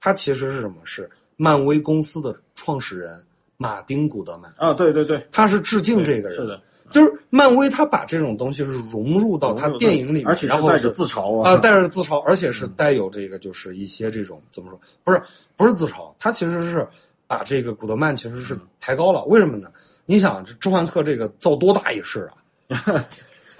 [0.00, 0.76] 他其实是什么？
[0.84, 3.24] 是漫威公司的创始人
[3.56, 14.80] 马丁·古德曼，啊，对对对，他是致敬这个人，是的，就是漫威他把这种东西是融入到他电影里面，而且然后是带着自嘲啊、啊，带着自嘲，而且是带有这个就是一些这种怎么说？
[15.02, 15.22] 不是
[15.56, 16.86] 不是自嘲，他其实是
[17.26, 19.24] 把这个古德曼其实是抬高了。
[19.24, 19.70] 为什么呢？
[20.04, 22.28] 你想这《甄嬛客》这个造多大一事
[22.68, 23.06] 啊？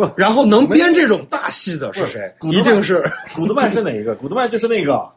[0.16, 2.32] 然后能编这种大戏的是谁？
[2.42, 3.02] 一定是
[3.34, 4.14] 古德曼是哪一个？
[4.14, 5.06] 古德曼就是那个。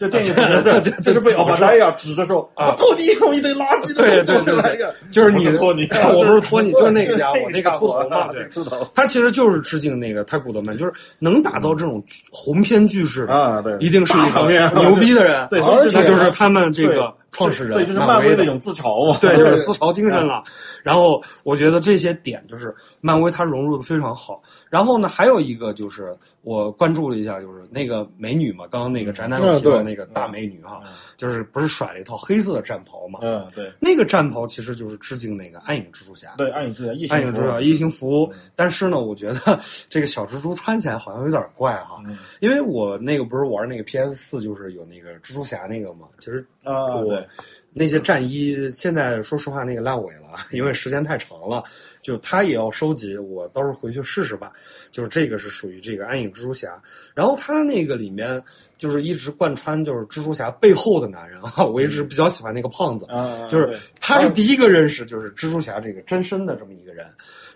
[0.00, 2.68] 这电影对对对就是被奥巴莱亚指着说啊。
[2.68, 8.88] 我托尼用一堆垃圾的对对做出对来一个，就是你不是托尼，我不是托尼，就是那个家伙，那个秃头嘛，对，秃头。
[8.94, 13.76] 他其实就是致敬那个他古德曼，就是能打造这种巨鸿篇巨制的啊对。
[13.78, 20.42] 一定是一大场面个牛逼的人，对而且就是他们这个创始人，对，就是漫威的一种自嘲嘛，对，就是自嘲精神了。
[20.82, 24.42] 然后我觉得这些点就是漫威它融入的非常好。
[24.68, 30.82] 然后呢，还有一个就是我关注了一下，就是那个美女嘛，刚刚那个宅男嗯提到那个大美女哈，
[31.16, 33.20] 就是不是甩了一套黑色的战袍嘛？
[33.22, 33.72] 嗯，对。
[33.80, 36.34] 那个战袍其实就是致敬那个暗影蜘蛛侠。
[36.36, 42.18] 对，暗影之异形服暗影蜘蛛侠异形服，但是呢，我觉得这个小蜘蛛穿起来好像有点怪哈，嗯。
[42.40, 47.26] 因为我那个不是玩那个 PS 四，就是有那个蜘蛛侠那个嘛，其实啊，我对
[47.72, 51.62] 那些战衣现在说实话那个烂尾了，因为时间太长了，
[52.02, 54.52] 就他也要收集，我到时候回去试试吧。
[54.90, 56.82] 就是这个是属于这个暗影蜘蛛侠，
[57.14, 58.42] 然后他那个里面
[58.76, 67.06] 就是一直贯穿就是蜘蛛侠背后的男人啊，我一直比较喜欢那个胖子，啊，就是他是第一个认识就是蜘蛛侠这个真身的这么一个人。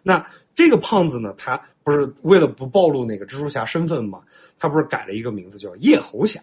[0.00, 0.24] 那
[0.54, 4.22] 这个胖子呢，他不是为了不暴露那个蜘蛛侠身份嘛，
[4.60, 6.40] 他不是改了一个名字叫夜猴侠。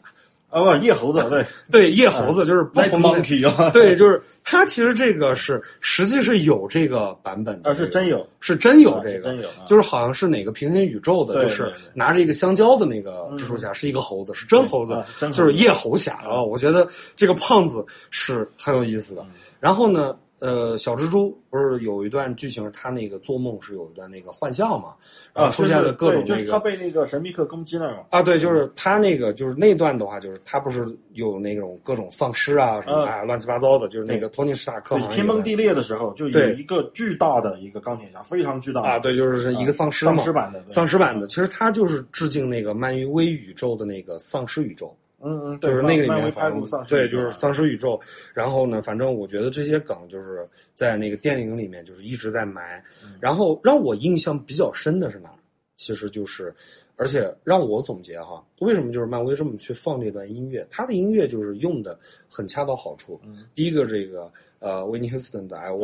[0.51, 16.41] 啊不，夜猴子 对对，夜猴子就是不同的 Monkey 啊， 对，就是它其实这个是实际是有这个版本的，啊是真有，是真有啊这个，是真有啊就是好像是哪个平行宇宙的，就是拿着一个香蕉的那个蜘蛛侠是一个猴子，是真猴子啊，真猴子就是夜猴侠啊。
[16.43, 19.25] 我觉得这个胖子是很有意思嗯的。
[19.59, 24.95] 然后呢，呃，小蜘蛛不是有一段剧情，他那个做梦是有一段那个幻象嘛，
[25.35, 26.59] 然啊后出现了各种就是他那个。
[26.59, 30.83] 被那个神秘客攻击了嘛，啊，对，就是他那个，就是那段的话，就是他不是
[31.13, 44.91] 有那种各种丧尸啊什么啊啊乱七八糟的，就是那个托尼·史塔克天崩地裂的时候，就有一个巨大的一个钢铁侠，非常巨大的啊，对，就是一个丧尸嘛，丧尸版的，丧尸版的，其实他就是致敬那个漫威宇宙的那个丧尸宇宙，
[45.24, 47.99] 嗯嗯，就是那个里面反正对，就是丧尸宇宙。
[48.34, 52.84] 然后呢，反正我觉得这些梗就是在那个电影里面就是一直在埋。
[53.03, 55.36] 嗯然后让我印象比较深的是哪儿？
[55.76, 56.53] 其实就是，
[57.01, 60.63] 而且让我总结哈，为什么就是漫威这么去放这段音乐？
[60.69, 61.99] 他的音乐就是用的
[62.29, 63.19] 很恰到好处。
[63.55, 65.79] 第一个这个呃，维尼休斯顿的《I You》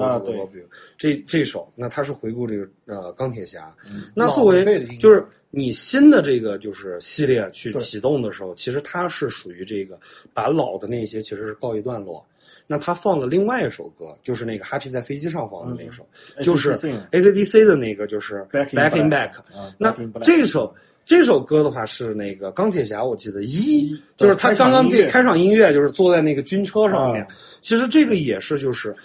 [0.95, 3.75] 这这首，那他是回顾这个呃钢铁侠。
[3.91, 9.99] 嗯那作为就是你新的这个就是系列去启动的时候，其实它是属于这个
[10.35, 12.23] 把老的那些其实是告一段落。
[12.69, 16.05] 那他放了另外一首歌，就是那个 Happy 在飞机上放的那首，
[16.35, 16.73] 嗯就是
[17.11, 19.31] AC/DC 的那个，就是 Back in Back
[19.79, 19.91] 那
[20.21, 20.75] 这首
[21.07, 27.27] 这首歌的话是那个钢铁侠，我记得一一就是他刚刚这开场音乐就是坐在那个军车上面啊，
[27.61, 28.95] 其实这个也是就是。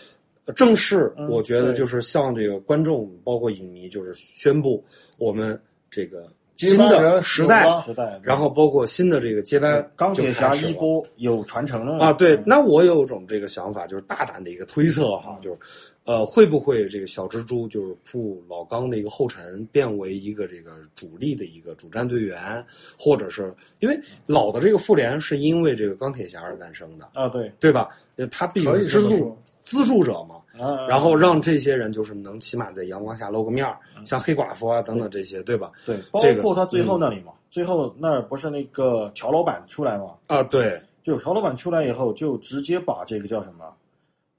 [0.45, 4.85] 呃正式，嗯我觉得就是向这个观众，包括影迷，就是宣布
[5.17, 5.57] 我们
[5.89, 15.59] 这个接新的时代，时代，然后包括新的这个接班钢铁侠一波有传承了啊，对嗯，那我有一种这个想法，就是大胆的一个推测哈，就是，
[16.05, 22.65] 呃，会不会这个小蜘蛛就是铺老钢的一个后尘，变为一个这个主力的一个主战队员，
[22.99, 27.89] 或者是因为老的这个复联是因为这个钢铁侠而诞生的，啊，对，对吧？
[28.17, 30.42] 呃他毕竟是资助资助者嘛，啊
[30.89, 35.71] 然后让这些人就是能起码在阳光下露个面儿，像黑寡妇啊等等这些，对吧？
[35.87, 43.65] 对，包括他最后那里嘛，最后那儿不是那个乔老板出来嘛，啊，对，就乔老板出来以后，就直接把这个叫什么，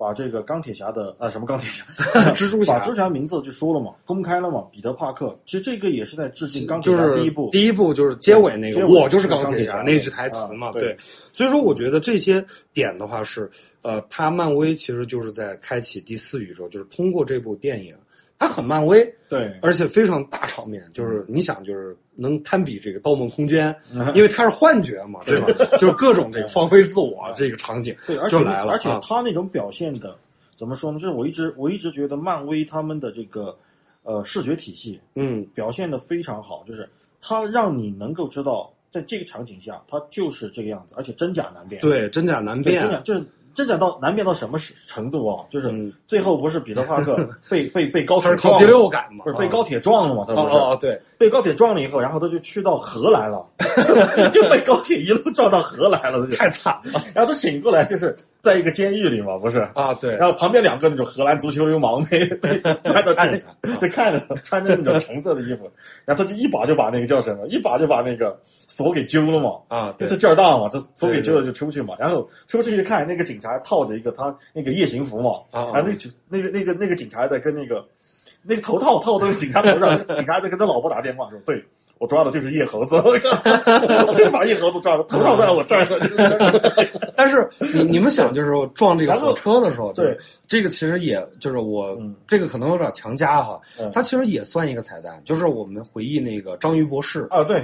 [0.04, 1.86] 把这个钢铁侠的啊什么钢铁侠，
[2.36, 10.98] 蜘蛛侠把蜘蛛侠名字就说了嘛，公开了嘛，彼得帕克，其实这个也是在致敬钢铁就是侠第一部，第一部就是结尾那个尾我就是钢钢铁侠那句台词嘛，啊对。
[11.32, 13.50] 所以说我觉得这些点的话是，
[13.82, 17.96] 呃，他漫威其实就是在开启第四宇宙，就是通过这部电影，
[18.44, 25.48] 它很漫威，对，而且非常大场面，就是你想就是能堪比这个《盗梦空间》，嗯因为它是幻觉嘛，对吧？
[25.78, 30.14] 就是各种这个放飞自我这个场景对，而且就来了，而且啊他那种表现的，
[30.58, 31.00] 怎么说呢？
[31.00, 33.58] 就是我一直我一直觉得漫威他们的这个
[34.04, 36.90] 呃视觉体系嗯，表现的非常好，就是
[37.22, 41.82] 它让你能够知道，在这个场景下，它就是这个样子，而且真假难辨。
[41.82, 43.26] 对，真假难，辨真，假就是
[43.56, 45.46] 真假到难辨到什么程度啊？
[45.50, 47.16] 就是嗯最后不是彼得帕克
[47.50, 50.24] 被被被高他铁第六感嘛，啊不是被高铁撞了嘛？
[50.28, 53.46] 他不是、哦哦哦，对，被高铁撞了以后，然后他就去到荷兰了，
[54.34, 59.60] 就被高铁一路撞到荷兰了，太惨了然后他醒过来就是在一个监狱里嘛，不是？
[59.74, 65.72] 啊，对，然后旁边两个那种荷兰足球流氓被被拍到看着他就看着他穿着那种橙色的衣服，
[66.04, 69.52] 然后他就一把就把那个叫什么，一把就把那个锁给揪了嘛。
[69.70, 77.82] 啊，对就他，劲儿大嘛，这锁给揪了就出去嘛，然后出去一看，那个警察套着一个他那个夜行服嘛，啊啊然后那个警那个那个那个警察在跟那个
[78.44, 81.64] 那个头套套到那个警察头上， 警察在跟他老婆打电话说，对
[82.00, 82.96] 我抓的就是夜猴子，
[84.08, 86.62] 我就是把夜猴子抓的，头套在我这儿呢。
[87.16, 90.18] 但是你你们想，就是撞这个火车的时候，对
[90.48, 92.14] 这个其实也就是我嗯。
[92.28, 97.26] 这个可能有点强加哈嗯，它其实也算一个彩蛋，就是我们回忆那个章鱼博士。
[97.30, 97.64] 啊，对，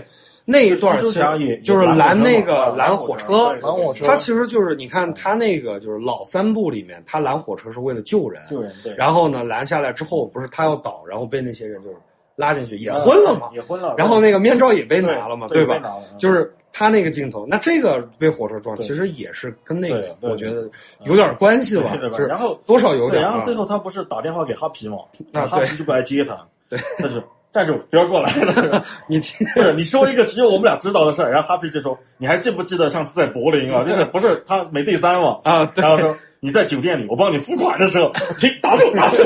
[0.52, 11.96] 那一段其实就是拦那个拦火火车对，拦火车他其实就是你看他那个就是老三部里面，他拦火车是为了救人，救人对，然后呢拦下来之后，不是他要倒，然后被那些人就是
[12.36, 15.80] 拉进去也昏了嘛，也昏了，然后那个面罩也被拿了嘛，对吧？
[16.18, 20.68] 就是他那个镜头，那这个被火车撞，其实也是跟那个我觉得
[21.04, 21.96] 有点关系吧，
[22.28, 23.30] 然后多少有，点啊。
[23.30, 24.98] 然后最后他不是打电话给哈皮嘛，
[25.34, 27.22] 啊哈皮就过来接他，对，但是
[27.52, 28.86] 站住，不要过来了。
[29.08, 29.46] 你听，
[29.76, 33.84] 你说一个只有我们俩知道的事儿，然后哈皮就说：“你还记不记得上次在柏林啊？
[33.88, 35.40] 就是不是他没对三嘛？
[35.44, 39.24] 啊对然后说你在酒店里，我帮你付款的时候， 停，打住，打住。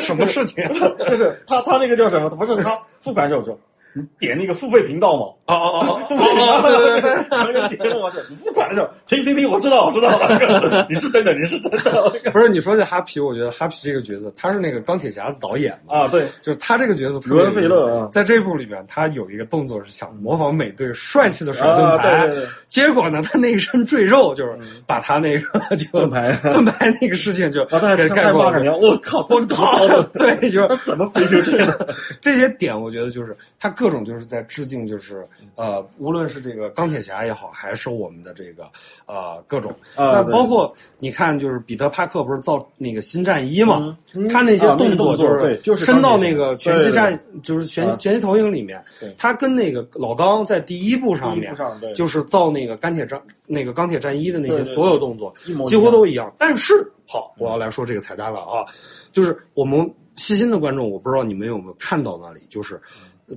[0.00, 0.66] 什么事情？
[1.08, 2.28] 就是他他那个叫什么？
[2.30, 3.58] 不是他付款的时候说。”
[3.98, 5.22] 你点那个付费频道嘛？
[5.46, 8.12] 哦哦哦付费频道，哦， 对对对，成人节目嘛？
[8.28, 16.08] 你付款的时候，停停停，我知道，我知道了， 你是真的，你是真的 不是你说这哈皮，我觉得哈皮这个角色，他是那个钢铁侠的导演嘛，啊！
[16.08, 30.02] 对，就是他这个角色特别罗恩费勒啊在这部里面，他有一个动作是想模仿美队帅气的甩盾啊牌，对对对结果呢，他那一身赘肉就是把他那个就盾牌盾牌那个事情就给他盖过了我靠，我操操！
[30.14, 31.94] 对，就是他怎么飞出去的？
[32.20, 35.24] 这些点，我觉得就是他各种就是在致敬，就是
[35.54, 38.68] 呃，无论是这个钢铁侠也好，还是我们的这个
[39.06, 44.28] 呃各种，那包括你看，就是彼得帕克不是造那个新战衣嘛，嗯。
[44.28, 47.96] 他那些动作动作对就是伸到那个全息战，就是全啊。
[47.98, 51.54] 全息投影里面对，他跟那个老钢在第一部上面
[51.94, 55.34] 就是造那个钢铁战那个钢铁战衣的那些所有动作
[55.66, 56.74] 几乎都一样，但是
[57.06, 58.64] 好，我要来说这个彩蛋了啊，
[59.12, 62.80] 就是我们细心的观众，我不知道你们有没有看到那里，就是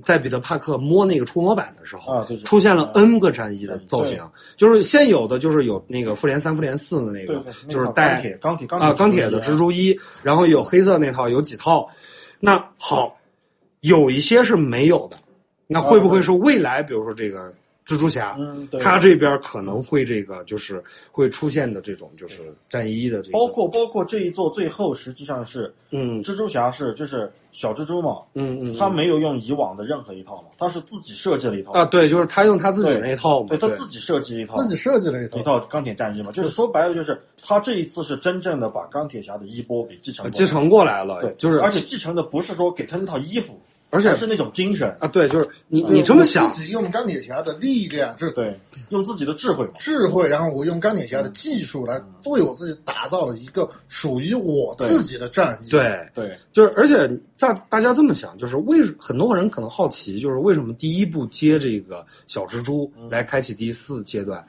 [0.02, 4.18] 在彼得帕克摸那个触摸板的时候，啊对对出现了 N 个战衣的造型，
[4.56, 11.88] 就是现有的就是有那个复联三、复联四的那个就是带钢铁钢铁钢啊钢铁的蜘蛛衣，然后有黑色那套，有几套。
[12.40, 13.16] 那好，
[13.80, 15.16] 有一些是没有的，
[15.66, 17.52] 那会不会是未来，比如说这个
[17.86, 18.80] 蜘蛛侠，嗯对。
[18.80, 26.22] 他这边可能会这个就是会出现的这种就是战衣的这个，包括包括这一座最后实际上是嗯。
[26.22, 35.38] 蜘蛛侠是就是小蜘蛛嘛，嗯嗯，他没有用以往的任何一套嘛，他是自己设计了一套啊，对，就是他用他自己那一套嘛，对对他自己设计了一套自己设计了一套。
[35.38, 43.60] 一，套钢铁战衣嘛，就是说白了就是他这一次是真正的把钢铁侠的衣钵给继承继承过来了对，，就是而且继承的不是说给他那套衣服，
[43.92, 57.06] 而且是那种精神，啊，对，就是你你这么想，自己用钢铁侠的力量，就是对，用自己的智慧，智慧，然后我用钢铁侠的技术来为我自己打造了一个属于我自己的战役。，对，对，就是而且
[57.38, 64.42] 大大家这么想，就是为很多人可能好奇，就是为什么第一部接这个小蜘蛛来开启第四阶段，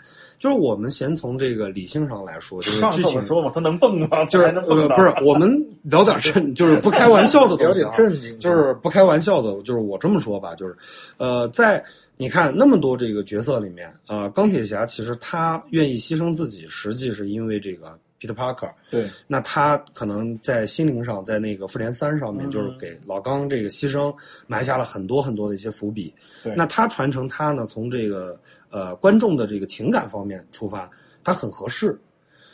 [0.43, 4.25] 就是我们先从这个理性上来说，就是上剧情说嘛，他能蹦吗？
[4.25, 5.49] 就是呃不是我们
[5.83, 10.75] 聊点 正，就是不开玩笑的东西啊，点正经，就是不开玩笑的，就是我这么说吧，就是，
[11.15, 11.81] 呃，在
[12.17, 24.15] 你看那么多这个角色里面，呃，钢铁侠其实他愿意牺牲自己，实际是因为这个 Peter Parker，对，那他可能在心灵上，在那个复联三上面，嗯就是给老刚这个牺牲
[24.47, 26.13] 埋下了很多很多的一些伏笔。
[26.41, 30.89] 对那他传承他呢，从这个呃观众的这个情感方面出发，
[31.21, 31.99] 他很合适。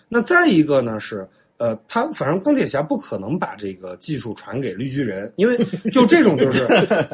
[0.08, 1.28] 那再一个呢是。
[1.60, 5.58] 呃，他反正钢铁侠不可能把这个技术传给绿巨人，因为
[5.92, 6.66] 就这种就是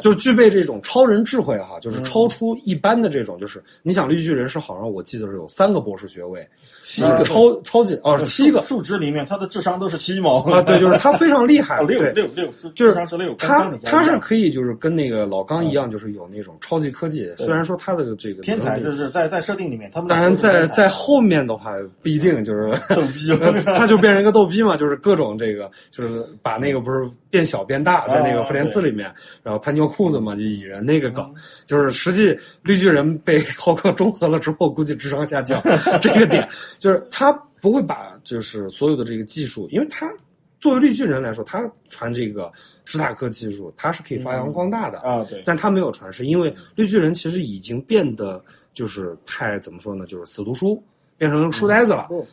[0.04, 6.48] 就具备这种超人智慧哈，就是超出一般的这种，就是你想绿巨人是好像我记得是有三个博士学位，
[6.84, 17.34] 七呃个超超级哦七个数值里面他的智商都是七毛啊，对，就是他非常厉害， 哦六六六，就是智商是六，他他是可以就是跟那个老刚一样，就是有那种超级科技。
[17.38, 21.74] 虽然说他的这个天才，就是在在设定里面，他们当然在在后面的话
[22.04, 22.72] 不一定就是。
[23.66, 29.10] 他就变成一个逗逼嘛，就是各种这个，就是把那个不是变小变大，在那个啊复联四里面，
[29.42, 31.34] 然后他尿裤子嘛，就蚁人那个梗，
[31.66, 35.62] 就是实际绿巨人被浩克中和了之后，估计智商下降，
[36.04, 36.46] 这个点
[36.80, 37.32] 就是他
[37.62, 40.12] 不会把就是所有的这个技术，因为他
[40.60, 42.52] 作为绿巨人来说，他传这个
[42.84, 50.84] 史塔克技术，他是可以发扬光大的，啊，对，但他没有传，是因为绿巨人其实已经变得就是太怎么说呢，就是死读书，
[51.18, 52.10] 变成书呆子了。
[52.12, 52.26] 嗯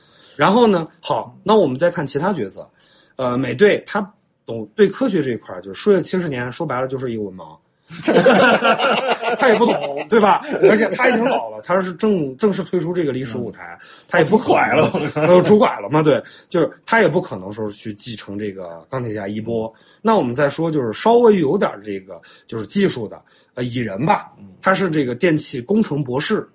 [0.43, 2.69] 然后呢，好，那我们再看其他角色，
[3.15, 4.01] 呃，美队他
[4.45, 7.57] 懂对科学这一块儿，就是数学七十年，说白了就是一个文盲。
[9.39, 10.41] 他也不懂，对吧？
[10.69, 13.79] 而且他已经老了，他是正正式退出这个历史舞台，
[14.09, 16.03] 他也不可拐了呃，拄拐了嘛？
[16.03, 19.73] 对，就是他也不可能说是去继承这个钢铁侠衣钵。
[20.01, 23.23] 那我们再说，就是稍微有点这个就是技术的，
[23.55, 26.49] 呃，蚁人吧，他是这个电气工程博士。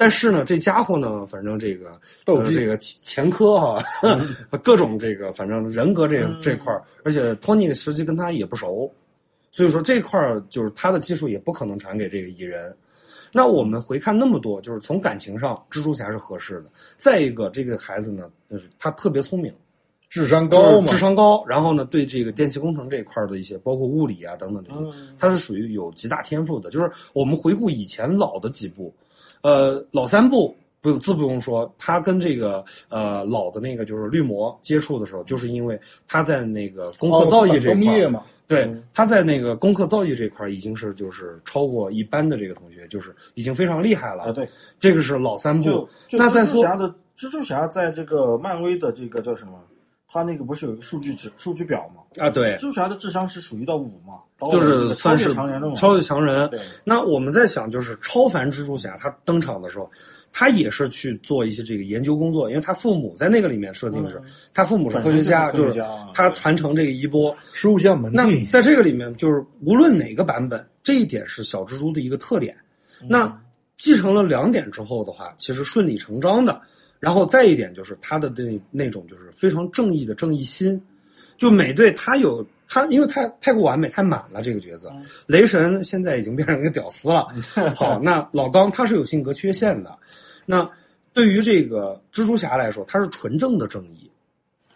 [0.00, 2.00] 但是呢，这家伙呢，反正这个
[2.54, 3.84] 这个前科哈、
[4.64, 8.90] 各种这个反正人格这这块儿，而且托尼实际跟他也不熟，
[9.50, 12.74] 所以说这块儿就是他的技术也不可能传给这个蚁人。
[13.30, 16.70] 那我们回看那么多，就是从感情上，蜘蛛侠是合适的。
[16.96, 19.54] 再一个，这个孩子呢，就是他特别聪明，
[20.08, 26.70] 智商高嘛，智商高，然后呢，对这个电气工程这一块儿的一些，包括物理啊等等这些，他是属于有极大天赋的。
[26.70, 28.92] 就是我们回顾以前老的几部，
[29.42, 35.78] 呃，老三部不自不用说，他跟这个呃老的那个就是绿魔接触的时候，就是因为
[36.08, 44.24] 他在那个攻克造诣这块儿，业嘛，对，他在那个攻克造诣这块儿已经是就是超过一般的这个同学，就是已经非常厉害了。
[44.24, 49.52] 啊，对，这个是老三部那再说蜘蛛侠的蜘蛛侠在这个漫威的这个叫什么？
[50.12, 52.02] 他那个不是有一个数据指数据表吗？
[52.18, 55.74] 啊，对蜘，蛛侠的智商是属于到五嘛，就是算是超越强人了嘛。
[55.74, 56.50] 超级强人。
[56.82, 59.88] 那我们在想，就是超凡蜘蛛侠他登场的时候，
[60.32, 64.20] 他也是去做一些这个研究工作，因为他父母在那个里面设定是，
[64.52, 65.80] 他父母是科学家，就是
[66.12, 67.32] 他传承这个衣钵。
[67.52, 72.56] 十五项门那，在这个里面，就是无论哪个版本，这一点是小蜘蛛的一个特点。
[73.08, 73.40] 那
[73.76, 76.60] 继承了两点之后的话，其实顺理成章的。
[77.00, 80.80] 然后再一点就是他的那那种就是非常正义的正义心，
[81.36, 84.92] 就美队他有他，因为太太过完美太满了这个角色，
[85.26, 87.26] 雷神现在已经变成一个屌丝了。
[87.74, 89.92] 好，那老刚他是有性格缺陷的，
[90.46, 90.70] 那
[91.12, 94.08] 对于这个蜘蛛侠来说，他是纯正的正义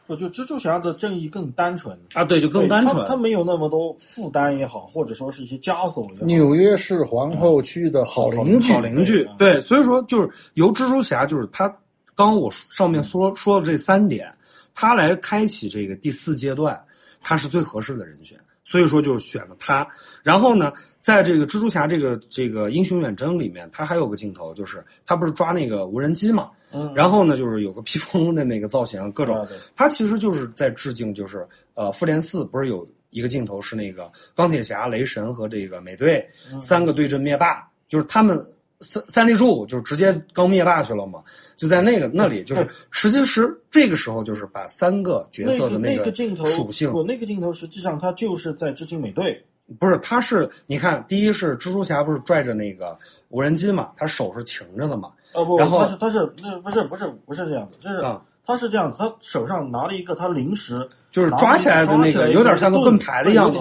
[0.06, 6.26] 我就蜘蛛侠的正义更单纯，啊，对，就更单纯他他没有那么多负担也好，或者说是一些枷锁也好。
[6.26, 9.26] 纽约市皇后区的好邻居好，邻居。
[9.38, 11.74] 对，所以说就是由蜘蛛侠，就是他
[12.14, 14.32] 刚刚我上面说说的这三点，
[14.74, 16.80] 他来开启这个第四阶段，
[17.20, 18.38] 他是最合适的人选。
[18.66, 19.86] 所以说就是选了他。
[20.22, 29.46] 然后呢，在这个蜘蛛侠这个这个英雄远征里面，他还有个镜头，就是他不是抓那个无人机嘛，嗯，然后呢，就是有个披风的那个造型，各种
[29.76, 38.42] 他其实就是在致敬，就是呃，复联四不是有一个镜头是那个钢铁侠、雷神和这个美队嗯三个对阵灭霸，就是他们
[38.80, 41.22] 三三立柱就是直接刚灭霸去了嘛，
[41.56, 49.42] 就在那个那里，就是实际是这个时候就是把三个角色的那个个镜头属性，我，那个镜头实际上它就是在致敬美队。
[49.78, 52.94] 不是，他是你看，第一是蜘蛛侠不是拽着那个
[53.30, 63.58] 无人机嘛，他手是擎着的嘛，哦不，然后他是他是那不是不是不是这样的，就是啊他是这样子，他手上拿了一个他临时就是抓起来的那个，有点像个盾牌的样子。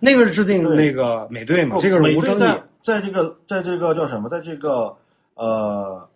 [0.00, 2.60] 那个是致敬那个美队嘛，这个是无争议。
[2.84, 4.96] 队在在这个在这个叫什么，在这个
[5.34, 6.08] 呃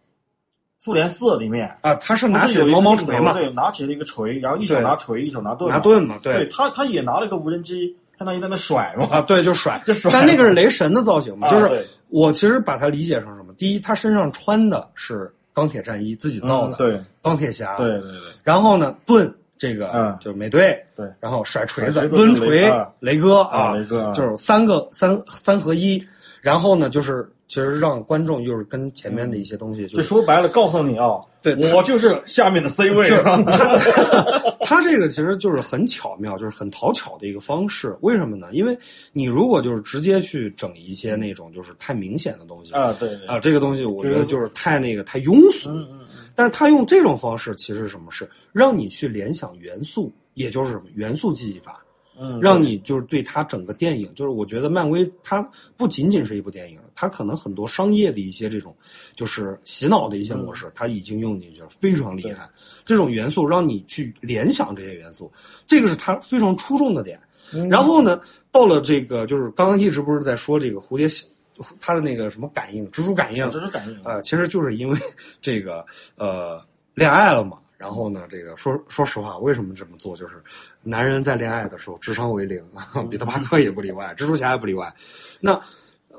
[0.81, 6.47] 复联四里面，啊，他是拿起毛毛锤嘛，对，拿起了一个锤，然后一手拿锤，一手拿盾嘛，拿盾嘛，对。
[6.49, 9.81] 他他也拿了个无人机，相当于在那甩嘛，啊，对，就甩。
[9.87, 10.11] 就甩。
[10.13, 13.53] 但那个是雷神的造型嘛， 就是我其实把它理解成什么？
[13.57, 17.01] 第一，他身上穿的是钢铁战衣，自己造的，嗯对。
[17.23, 17.77] 钢铁侠。
[17.77, 20.19] 对对对，然后呢，盾这个嗯。
[20.21, 21.07] 就是美队，对。
[21.21, 26.05] 然后甩锤子抡锤雷哥啊雷哥啊就是三个三三合一。
[26.43, 33.09] 然后呢，就是其实让观众就是跟前面的一些东西就就说白了，告诉你啊，对我就是下面的 C 位，
[34.67, 37.97] 他这个其实就是很巧妙，就是很讨巧的一个方式。
[38.01, 38.49] 为什么呢？
[38.53, 38.77] 因为
[39.13, 45.71] 你如果就是直接去整一些那种就是太明显的东西啊，对对啊，这个东西我觉得就是太那个太庸俗。
[45.71, 45.99] 嗯嗯
[46.35, 51.85] 但是他用这种方式，其实是什么是让你去联想元素，也就是什么元素记忆法。
[52.23, 55.43] 嗯，让你就是对它整个电影，就是我觉得漫威它
[55.77, 58.73] 不仅仅是一部电影，它可能很多商业的一些这种
[59.17, 62.49] 就是洗脑的一些模式，它已经用进去了，非常厉害。
[62.85, 65.33] 这种元素让你去联想这些元素，
[65.67, 67.21] 这个是它非常出众的点。
[67.69, 68.21] 然后呢，
[68.53, 71.09] 到了这个就是刚刚一直不是在说这个蝴蝶，
[71.81, 74.99] 它的那个什么感应，蜘蛛感应，蜘蛛感应，呃，其实就是因为
[75.41, 75.85] 这个
[76.17, 76.65] 呃
[76.95, 77.59] 恋爱了嘛。
[77.83, 80.17] 然后呢，这个说说实话，为什么这么做？
[80.17, 80.37] 就是
[80.85, 82.63] 男人在恋爱的时候智商为零，
[83.11, 84.95] 彼得帕克也不例外，蜘蛛侠也不例外。
[85.41, 85.61] 那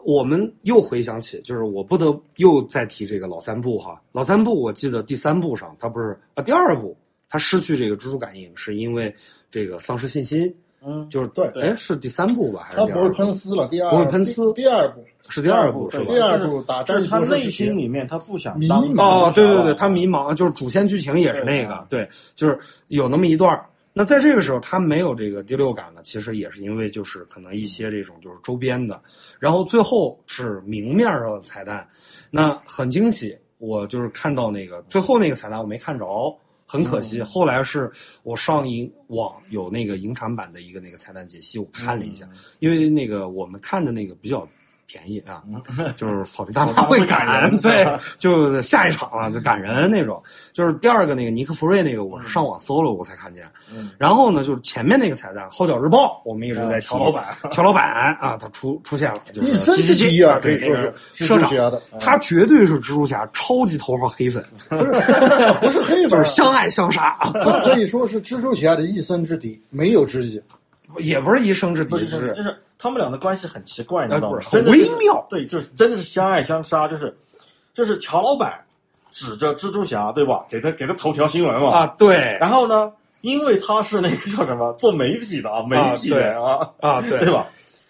[0.03, 4.01] 我们又回想起，就是我不得又再提这个老三部哈。
[4.11, 6.97] 老三部，我记得第三部上他不是啊，第二部
[7.29, 9.15] 他失去这个蜘蛛感应，是因为
[9.49, 10.53] 这个丧失信心，
[10.85, 12.63] 嗯，就是对哎是第三部吧？
[12.65, 13.15] 还是他不会第二部？
[13.15, 16.05] 喷丝了，第二不会喷丝第第二部，是第二部是吧？
[16.13, 28.99] 第二部打但是他内心里面他不想迷当茫哦，对对对，他迷茫，就是主线剧情也是那个，啊对，就是有那么一段儿那在这个时候，他没有这个第六感呢，其实也是因为就是可能一些这种就是周边的，
[29.39, 31.87] 然后最后是明面上的彩蛋，
[32.31, 33.37] 那很惊喜。
[33.59, 36.05] 我就是看到那个最后那个彩蛋我没看着，
[36.65, 37.21] 很可惜。
[37.21, 37.89] 后来是
[38.23, 42.27] 我上影网有那个影产版的一个那个彩蛋解析，我看了一下，
[42.59, 44.45] 因为那个我们看的那个比较
[44.85, 45.41] 便宜啊，
[45.97, 47.85] 就是扫地大妈会感人， 对，
[48.17, 50.21] 就下一场了，就感人那种。
[50.51, 53.45] 就是第二个那个尼克弗瑞那个，我是上网搜了我才看见。
[53.73, 57.83] 嗯然后呢，就是前面那个彩蛋，《号角日报》，我们一直在提乔老板，乔老板
[58.19, 60.93] 啊，他出出现了，就是一生之敌啊，可以说是
[61.25, 61.49] 社长
[61.99, 64.91] 他绝对是蜘蛛侠超级头号黑粉， 不是
[65.61, 70.41] 不是黑粉，就是相爱相杀，他可以说是蜘蛛侠的一生之敌，没有之一。
[70.99, 77.15] 也不是一生之敌，就是就是他们俩的关系很奇怪，你知道吗很真的微妙对，就是真的是相爱相杀，就是
[77.73, 78.61] 就是乔老板
[79.13, 80.45] 指着蜘蛛侠，对吧？
[80.49, 81.69] 给他给他头条新闻嘛。
[81.69, 87.47] 啊，对然后呢，因为他是那个叫什么做媒体的啊，媒体人啊，啊，对 对吧？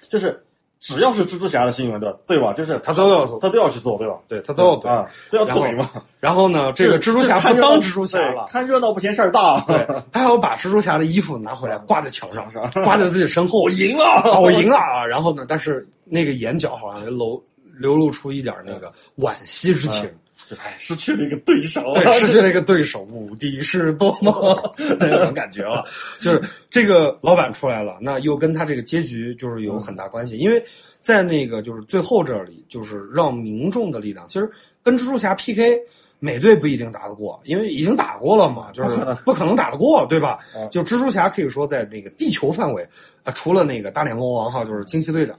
[0.10, 0.43] 就是
[0.84, 2.17] 只要是蜘蛛侠的新闻，对吧？
[2.27, 2.51] 对吧？
[2.51, 4.15] 就是他都要做他都要去做，对吧？
[4.27, 4.91] 对他都要对。
[4.91, 5.89] 啊，都要然后怼嘛。
[6.19, 9.61] 然后呢，这个蜘蛛侠不当蜘蛛侠了，看热闹不嫌事儿大。
[9.65, 12.45] 对，他还要把蜘蛛侠的衣服拿回来挂在墙上，
[12.84, 13.61] 挂在自己身后。
[13.63, 15.05] 我赢了啊，我赢了啊！
[15.05, 17.41] 然后呢，但是那个眼角好像流
[17.79, 20.09] 流露出一点那个惋惜之情。
[20.64, 24.62] 哎，失去了一个对手啊，对，失去了一个 对手，目的是多么
[24.99, 25.84] 那种感觉啊！
[26.20, 30.64] 就是这个老板出来了，那又跟他这个结局就是有很大关系，因为
[31.01, 34.49] 在那个就是最后这里，就是让民众的力量，其实
[34.84, 35.80] 跟蜘蛛侠 PK。
[36.20, 38.95] 美队不一定打得过，因为已经打过了嘛，就是
[39.26, 40.39] 不可能打得过，对吧？
[40.72, 42.82] 就蜘蛛侠可以说在那个地球范围，
[43.26, 45.36] 啊，除了那个大脸魔王哈，就是惊奇队长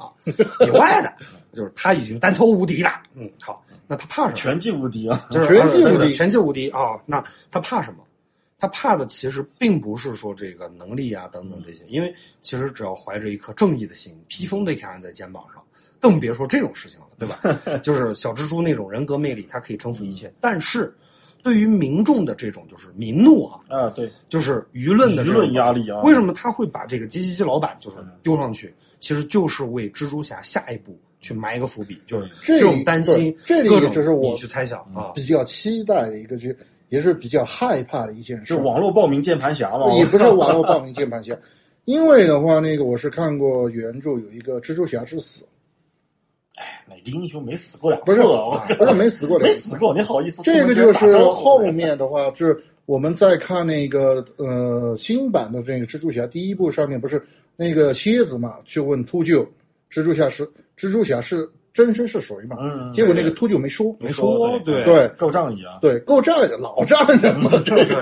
[0.66, 1.10] 以外的，
[1.54, 3.02] 就是他已经单挑无敌了。
[3.14, 4.34] 嗯，好，那他怕什么？
[4.34, 5.26] 拳技无敌啊！
[5.30, 7.00] 就是拳技无敌拳技无敌啊！
[7.06, 8.04] 那他怕什么？
[8.58, 15.62] 他怕的其实并不是说这个能力啊等等这些，因为其实只要怀着一颗正义的心，披风都可以按在肩膀上，
[16.00, 17.78] 更别说这种事情了，对吧？
[17.82, 20.32] 就是小蜘蛛那种人格魅力，它可以征服一切。
[20.40, 20.96] 但是，
[21.42, 28.74] 对于民众的这种就是民怒啊，啊，对，就是舆论的舆论压力啊为什么他会把这个吉吉吉老板就是丢上去？
[28.98, 35.12] 其实就是为蜘蛛侠下一步去埋一个伏笔，就是这这种担心，这里各种就是我你去猜想啊。
[35.14, 36.50] 比较期待的一个，就
[36.90, 38.54] 也是比较害怕的一件事是。
[38.56, 39.90] 网络报名键盘侠嘛？
[39.94, 41.34] 也不是网络报名键盘侠，
[41.86, 45.46] 因为的话，那个我是看过原著有一个蜘蛛侠之死，
[46.86, 48.20] 哪个英雄没死过两不是
[48.76, 50.42] 不是没死过的 没死过，你好意思？
[50.42, 57.20] 这个就是后面的话，就是我们在看那个呃新版的这个蜘蛛侠第一部上面不是
[57.56, 59.44] 那个蝎子嘛，去问秃鹫，
[59.94, 60.44] 蜘蛛侠是
[60.76, 62.56] 蜘蛛侠是真身是谁嘛。
[62.60, 65.78] 嗯结果那个秃鹫没说，没说对对够仗义啊。
[65.80, 67.50] 对，够仗义，老仗义嘛。
[67.64, 67.96] 对对，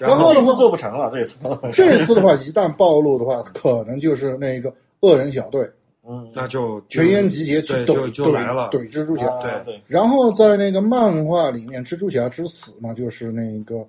[0.00, 1.38] 然后的话做不成了，这次。
[1.72, 5.64] 这次的话，一旦暴露的话，可能就是那个恶人小队
[6.10, 8.70] 嗯，那就全员集结去，怼就就来了。
[8.72, 9.26] 怼蜘蛛侠。
[9.26, 13.86] 啊对对，然后在那个漫画里面，蜘蛛侠之死嘛，就是那个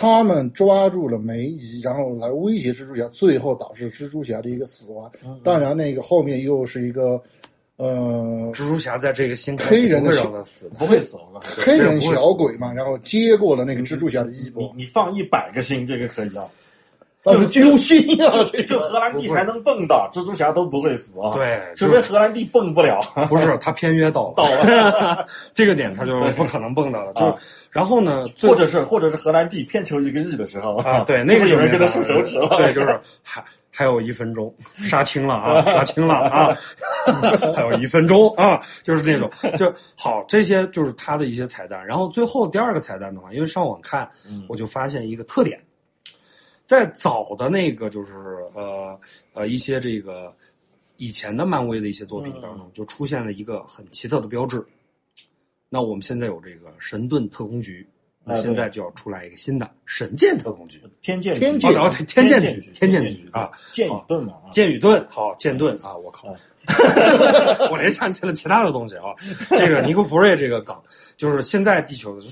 [0.00, 5.10] 他们抓住了梅姨，然后来威胁蜘蛛侠，最后导致蜘蛛侠的一个死亡。
[5.24, 7.20] 嗯当然，那个后面又是一个
[7.78, 10.12] 呃蜘蛛侠在这个新黑人的
[10.44, 11.66] 死的，不会死，我告诉你。
[11.66, 16.46] 黑人小鬼嘛，然后接过了那个蜘蛛侠的衣你钵，你放一百个心，这个可以啊。
[17.28, 23.00] 但是揪心啊，这就荷兰弟还能蹦的，蜘蛛侠都不会死啊。，对，除就非荷兰弟蹦不了。
[23.28, 27.12] 不是他偏约到了，到了 这个点他就不可能蹦到了。
[27.14, 27.34] 就啊
[27.70, 32.48] 然后呢，或者是或者是荷兰弟骗球一个亿的时候啊，对， 那个有人没跟他竖手指了。
[32.56, 36.56] 对，就是还还有一分钟，杀青了啊，杀青了啊，
[37.54, 41.86] 还有一分钟啊，就是那种就好，这些就是他的一些彩蛋。
[41.86, 45.60] 然后最后第二个彩蛋的话，因为上网看，嗯我就发现一个特点，
[46.68, 48.12] 在早的那个就是
[48.52, 49.00] 呃
[49.32, 50.30] 呃一些这个
[50.98, 54.62] 以前的漫威的一些作品当中，就出现了一个很奇特的标志。
[55.70, 57.88] 那我们现在有这个神盾特工局，
[58.22, 60.78] 那现在就要出来一个新的神剑特工局。
[61.00, 61.72] 天剑天剑
[62.06, 64.34] 天剑剑局，天剑剑局啊，剑与盾嘛。
[64.44, 66.28] 啊剑与盾，好，剑盾啊，我靠，
[67.70, 69.14] 我联想起了其他的东西啊。
[69.48, 70.76] 这个尼克弗瑞这个梗，
[71.16, 72.26] 就是现在地球的，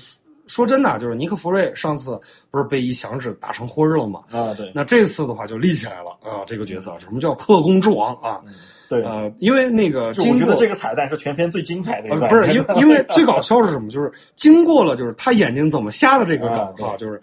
[0.47, 2.19] 说说真的啊，就是尼克弗瑞上次
[2.49, 4.21] 不是被一响指打成灰儿了吗？
[4.31, 8.41] 啊，对那这次的话就立起来了啊，这个角色什么叫特工之王啊？
[8.89, 9.03] 对。
[9.03, 12.21] 呃，因为那个就我觉得这个彩蛋是全片最精彩的一个。
[12.21, 13.89] 呃不是因为因 为最搞笑是什么？
[13.89, 17.21] 就是经过了就是他眼睛怎么瞎的这个梗啊啊，就是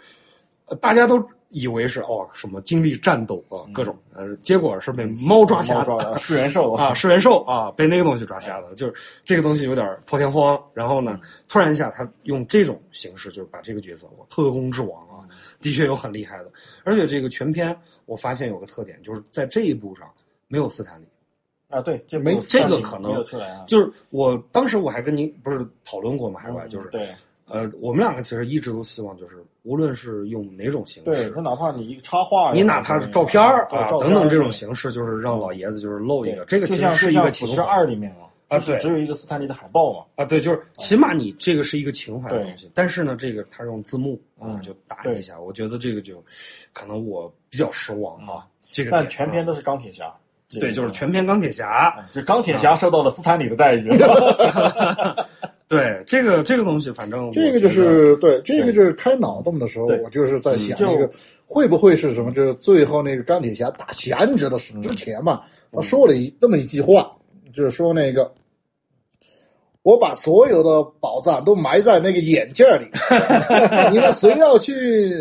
[0.67, 1.19] 呃大家都
[1.55, 8.95] 以为是哦什么经历战斗啊各种，呃，结果是被猫抓瞎的噬元兽啊，噬元兽啊，被那个东西抓瞎的，就是
[9.25, 10.61] 这个东西有点破天荒。
[10.75, 15.23] 然后呢，突然一下他用这种形式，就是把这个角色，我特工之王啊，
[15.61, 16.51] 的确有很厉害的。
[16.83, 17.75] 而且这个全篇
[18.05, 20.11] 我发现有个特点，就是在这一部上
[20.49, 21.07] 没有斯坦利。
[21.69, 23.25] 啊，对，这没部这个可能。
[23.67, 26.41] 就是我当时我还跟您不是讨论过吗？
[26.41, 27.09] 海外嗯就是对
[27.47, 40.05] 呃，我们两个其实一直都希望，就是无论是用哪种形对，式他，哪怕你一个插画，你哪怕是照片儿啊等等这种形式，就是让老爷子就是露一个，这个其实是一个情怀二里面嘛，啊对只有一个斯坦利的海报嘛。
[40.17, 46.25] 啊，对，就是起码你这个是一个情怀的东西，但是呢，这个他用字幕啊嗯就打对一下，我觉得这个就
[46.73, 50.13] 可能我比较失望啊，这个但全篇都是钢铁侠。
[50.61, 53.89] 对，就是全篇钢铁侠，啊这钢铁侠受到了斯坦李的待遇。
[55.77, 61.11] 对这个这个东西，反正这个就是对，这个就是开脑洞的时候，我就是在想就那个
[61.47, 62.33] 会不会是什么？
[62.33, 65.43] 就是最后那个钢铁侠打响指的时之前嘛，
[65.73, 67.11] 他说了一那么一句话，
[67.55, 68.33] 就是说那个。
[69.83, 72.89] 我把所有的宝藏都埋在那个眼镜里，
[73.93, 75.13] 你们谁要去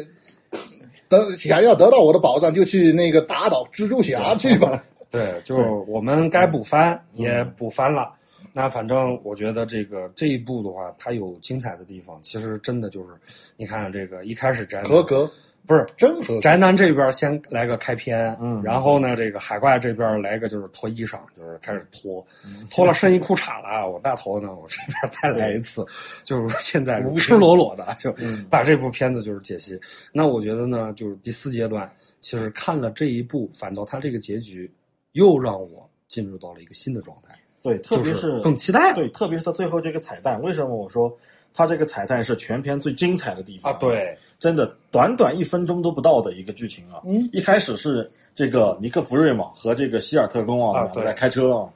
[1.10, 4.82] 得想要得到我的宝藏，就去那个打倒蜘蛛侠去吧。
[5.12, 8.14] 对，就是我们该补番也补番了。
[8.54, 12.20] 那反正我觉得这个这一部的话，它有精彩的地方。
[12.22, 13.16] 其实真的就是，
[13.58, 15.30] 你看这个一开始宅男合格，
[15.66, 16.40] 不是真合格。
[16.42, 25.84] 宅男这边先来个开篇，嗯然后呢，这个海怪这边来个就是脱衣裳，就是开始脱，嗯脱了剩一裤衩了，我大头呢，我这边再来一次，
[26.24, 29.80] 就是现在赤裸裸的就嗯把这部片子就是解析。
[30.12, 34.72] 那我觉得呢，就是第四阶段，其实看了这一部，反倒他这个结局
[35.14, 41.12] 又让我进入到了一个新的状态，对，特别是更期待了对，特别是他最后这个彩蛋，为什么我说
[41.54, 47.00] 他这个彩蛋是全片最精彩的地方啊！，对，真的短短一分钟都不到的一个剧情啊。
[47.06, 51.70] 嗯，一开始是这个尼克弗瑞嘛和这个希尔特工啊啊两个在开车啊，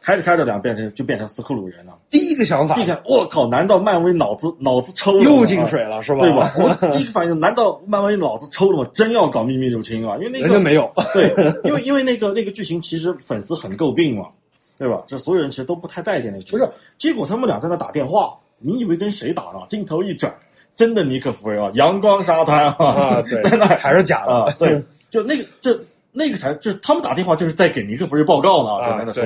[0.00, 1.98] 开着开着两变成就变成斯库鲁人了。
[2.08, 6.20] 第一个想法第一看，我靠，难道漫威脑子脑子抽了又进水了是吧？
[6.20, 6.54] 对吧？
[6.58, 8.90] 我第一个反应，难道漫威脑子抽了吗？
[8.94, 10.16] 真要搞秘密入侵啊？
[10.16, 11.28] 因为那个人家没有，对，
[11.64, 14.28] 因为因为那个那个剧情其实粉丝很诟病嘛，
[14.78, 15.02] 对吧？
[15.06, 16.44] 这所有人其实都不太待见那个。
[16.50, 19.60] 不是，结果他们俩在那打电话，你以为跟谁打呢？
[19.68, 20.34] 镜头一转，
[20.74, 24.32] 真的尼克弗瑞啊，阳光沙滩啊，啊，对 在那，还是假的。
[24.32, 25.78] 啊，对，就那个这
[26.12, 29.24] 那个才就是他们打电话就是在给尼克弗瑞报告呢，在那说，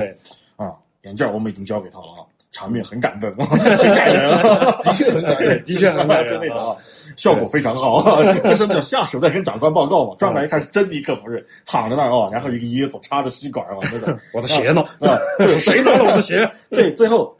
[0.55, 0.73] 啊，
[1.03, 2.21] 眼镜我们已经交给他了啊，
[2.51, 4.71] 场面很感动， 很感人啊。
[4.83, 5.63] 的确很感人。
[5.63, 6.55] 的确很感真人啊。
[6.55, 6.77] 那种啊，
[7.15, 8.21] 效果非常好啊！
[8.43, 14.81] 这是叫下属在跟长官报告嘛，转过来一看是真尼克弗瑞躺在那儿啊，然后一个椰子插着吸管嘛，那个 我的鞋呢？
[14.99, 15.17] 啊，
[15.59, 16.49] 谁拿了我的鞋？
[16.69, 17.35] 对，最后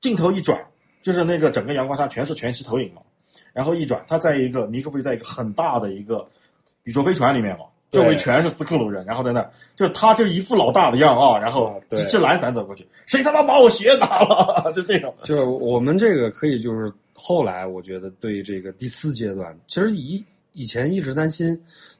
[0.00, 0.58] 镜头一转，
[1.02, 3.02] 就是那个整个阳光下全是全息投影嘛，
[3.52, 6.26] 然后一转，他在一个尼克弗瑞在一个很大的一个
[6.84, 14.72] 宇宙飞船里面嘛，周围全是斯克鲁人，然后在那儿，就是他就一副老大的样啊，然后啊对举着蓝伞走过去，谁他妈把我鞋打了？
[14.74, 15.14] 就这种。
[15.24, 20.24] 就是我们这个可以就是后来我觉得对这个第四阶段，其实以
[20.54, 21.48] 以前一直担心，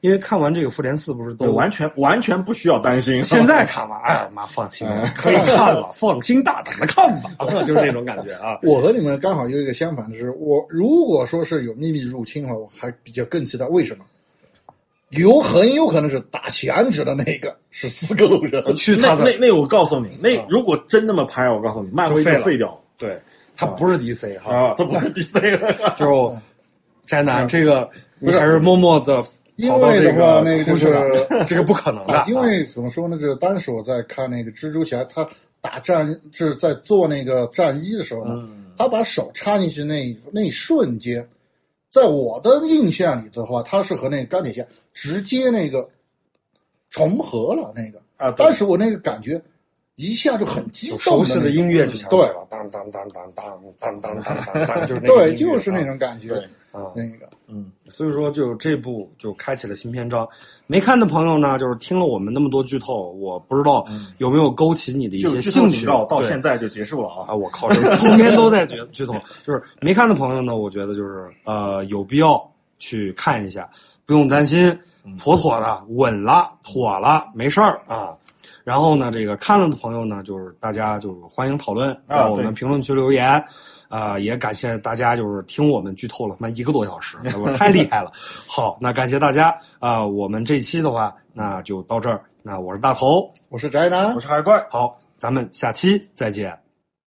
[0.01, 3.21] 因为看完这个复联四不是都，完全完全不需要担心。
[3.25, 7.29] 现在看完，哎妈放心了，可以看了， 放心大胆的看吧，
[7.65, 8.57] 就是这种感觉啊。
[8.63, 13.67] 我和你们刚好有一个相反，的是我如果说是有秘密入侵的话，我还比较更期待。
[13.67, 14.03] 为什么？
[15.17, 23.19] 有很有可能是打响指的那个是斯克鲁人，去他那那那，我告诉你，那如果真那么拍，我告诉你，漫威就废掉了对
[23.55, 25.93] 他不是 DC 哈，啊，他不是 DC 了。
[25.97, 26.35] 就
[27.05, 29.23] 宅男这个你不是还是默默的
[29.57, 30.87] 因为的话，那个就是
[31.45, 33.17] 这个不可能的 啊，，因为怎么说呢？
[33.19, 35.27] 就是当时我在看那个蜘蛛侠，他
[35.61, 41.23] 打战就是在做那个战衣的时候呢，嗯他把手插进去那那一瞬间，
[41.91, 45.87] 在我的印象里的话，他是和那个钢铁侠直接那个
[46.89, 48.01] 重合了那个。
[48.17, 49.41] 啊，当时我那个感觉
[49.95, 56.91] 一下就很激动熟悉的音乐就响起对来了，当当当当当当当当当当，就是那个对，就是那啊种感觉对，啊。
[56.95, 57.29] 那个。
[57.47, 60.27] 嗯，所以说，就这部就开启了新篇章。
[60.65, 63.85] 没看的朋友呢，就是听了我们那么多剧透，我不知道
[64.17, 65.85] 有没有勾起你的一些兴趣。
[65.85, 67.25] 到到现在就结束了啊。
[67.27, 69.13] 啊，我靠，这通篇都在剧剧透。
[69.43, 72.41] 就是没看的朋友呢，我觉得就是呃有必要
[72.79, 73.69] 去看一下，
[74.05, 74.77] 不用担心，
[75.19, 78.13] 妥妥的稳了，妥了，没事儿啊。
[78.63, 83.43] 然后呢，这个看了的朋友呢，就是大家就是欢迎讨论，在我们评论区留言。
[83.89, 88.11] 啊、也感谢大家，就是听我们剧透了他妈一个多小时， 我太厉害了。
[88.47, 92.23] 好，那感谢大家啊、我们这期的话，那就到这儿。
[92.41, 94.65] 那我是大头，我是宅男我，是海怪。
[94.71, 96.62] 好，咱们下期再见。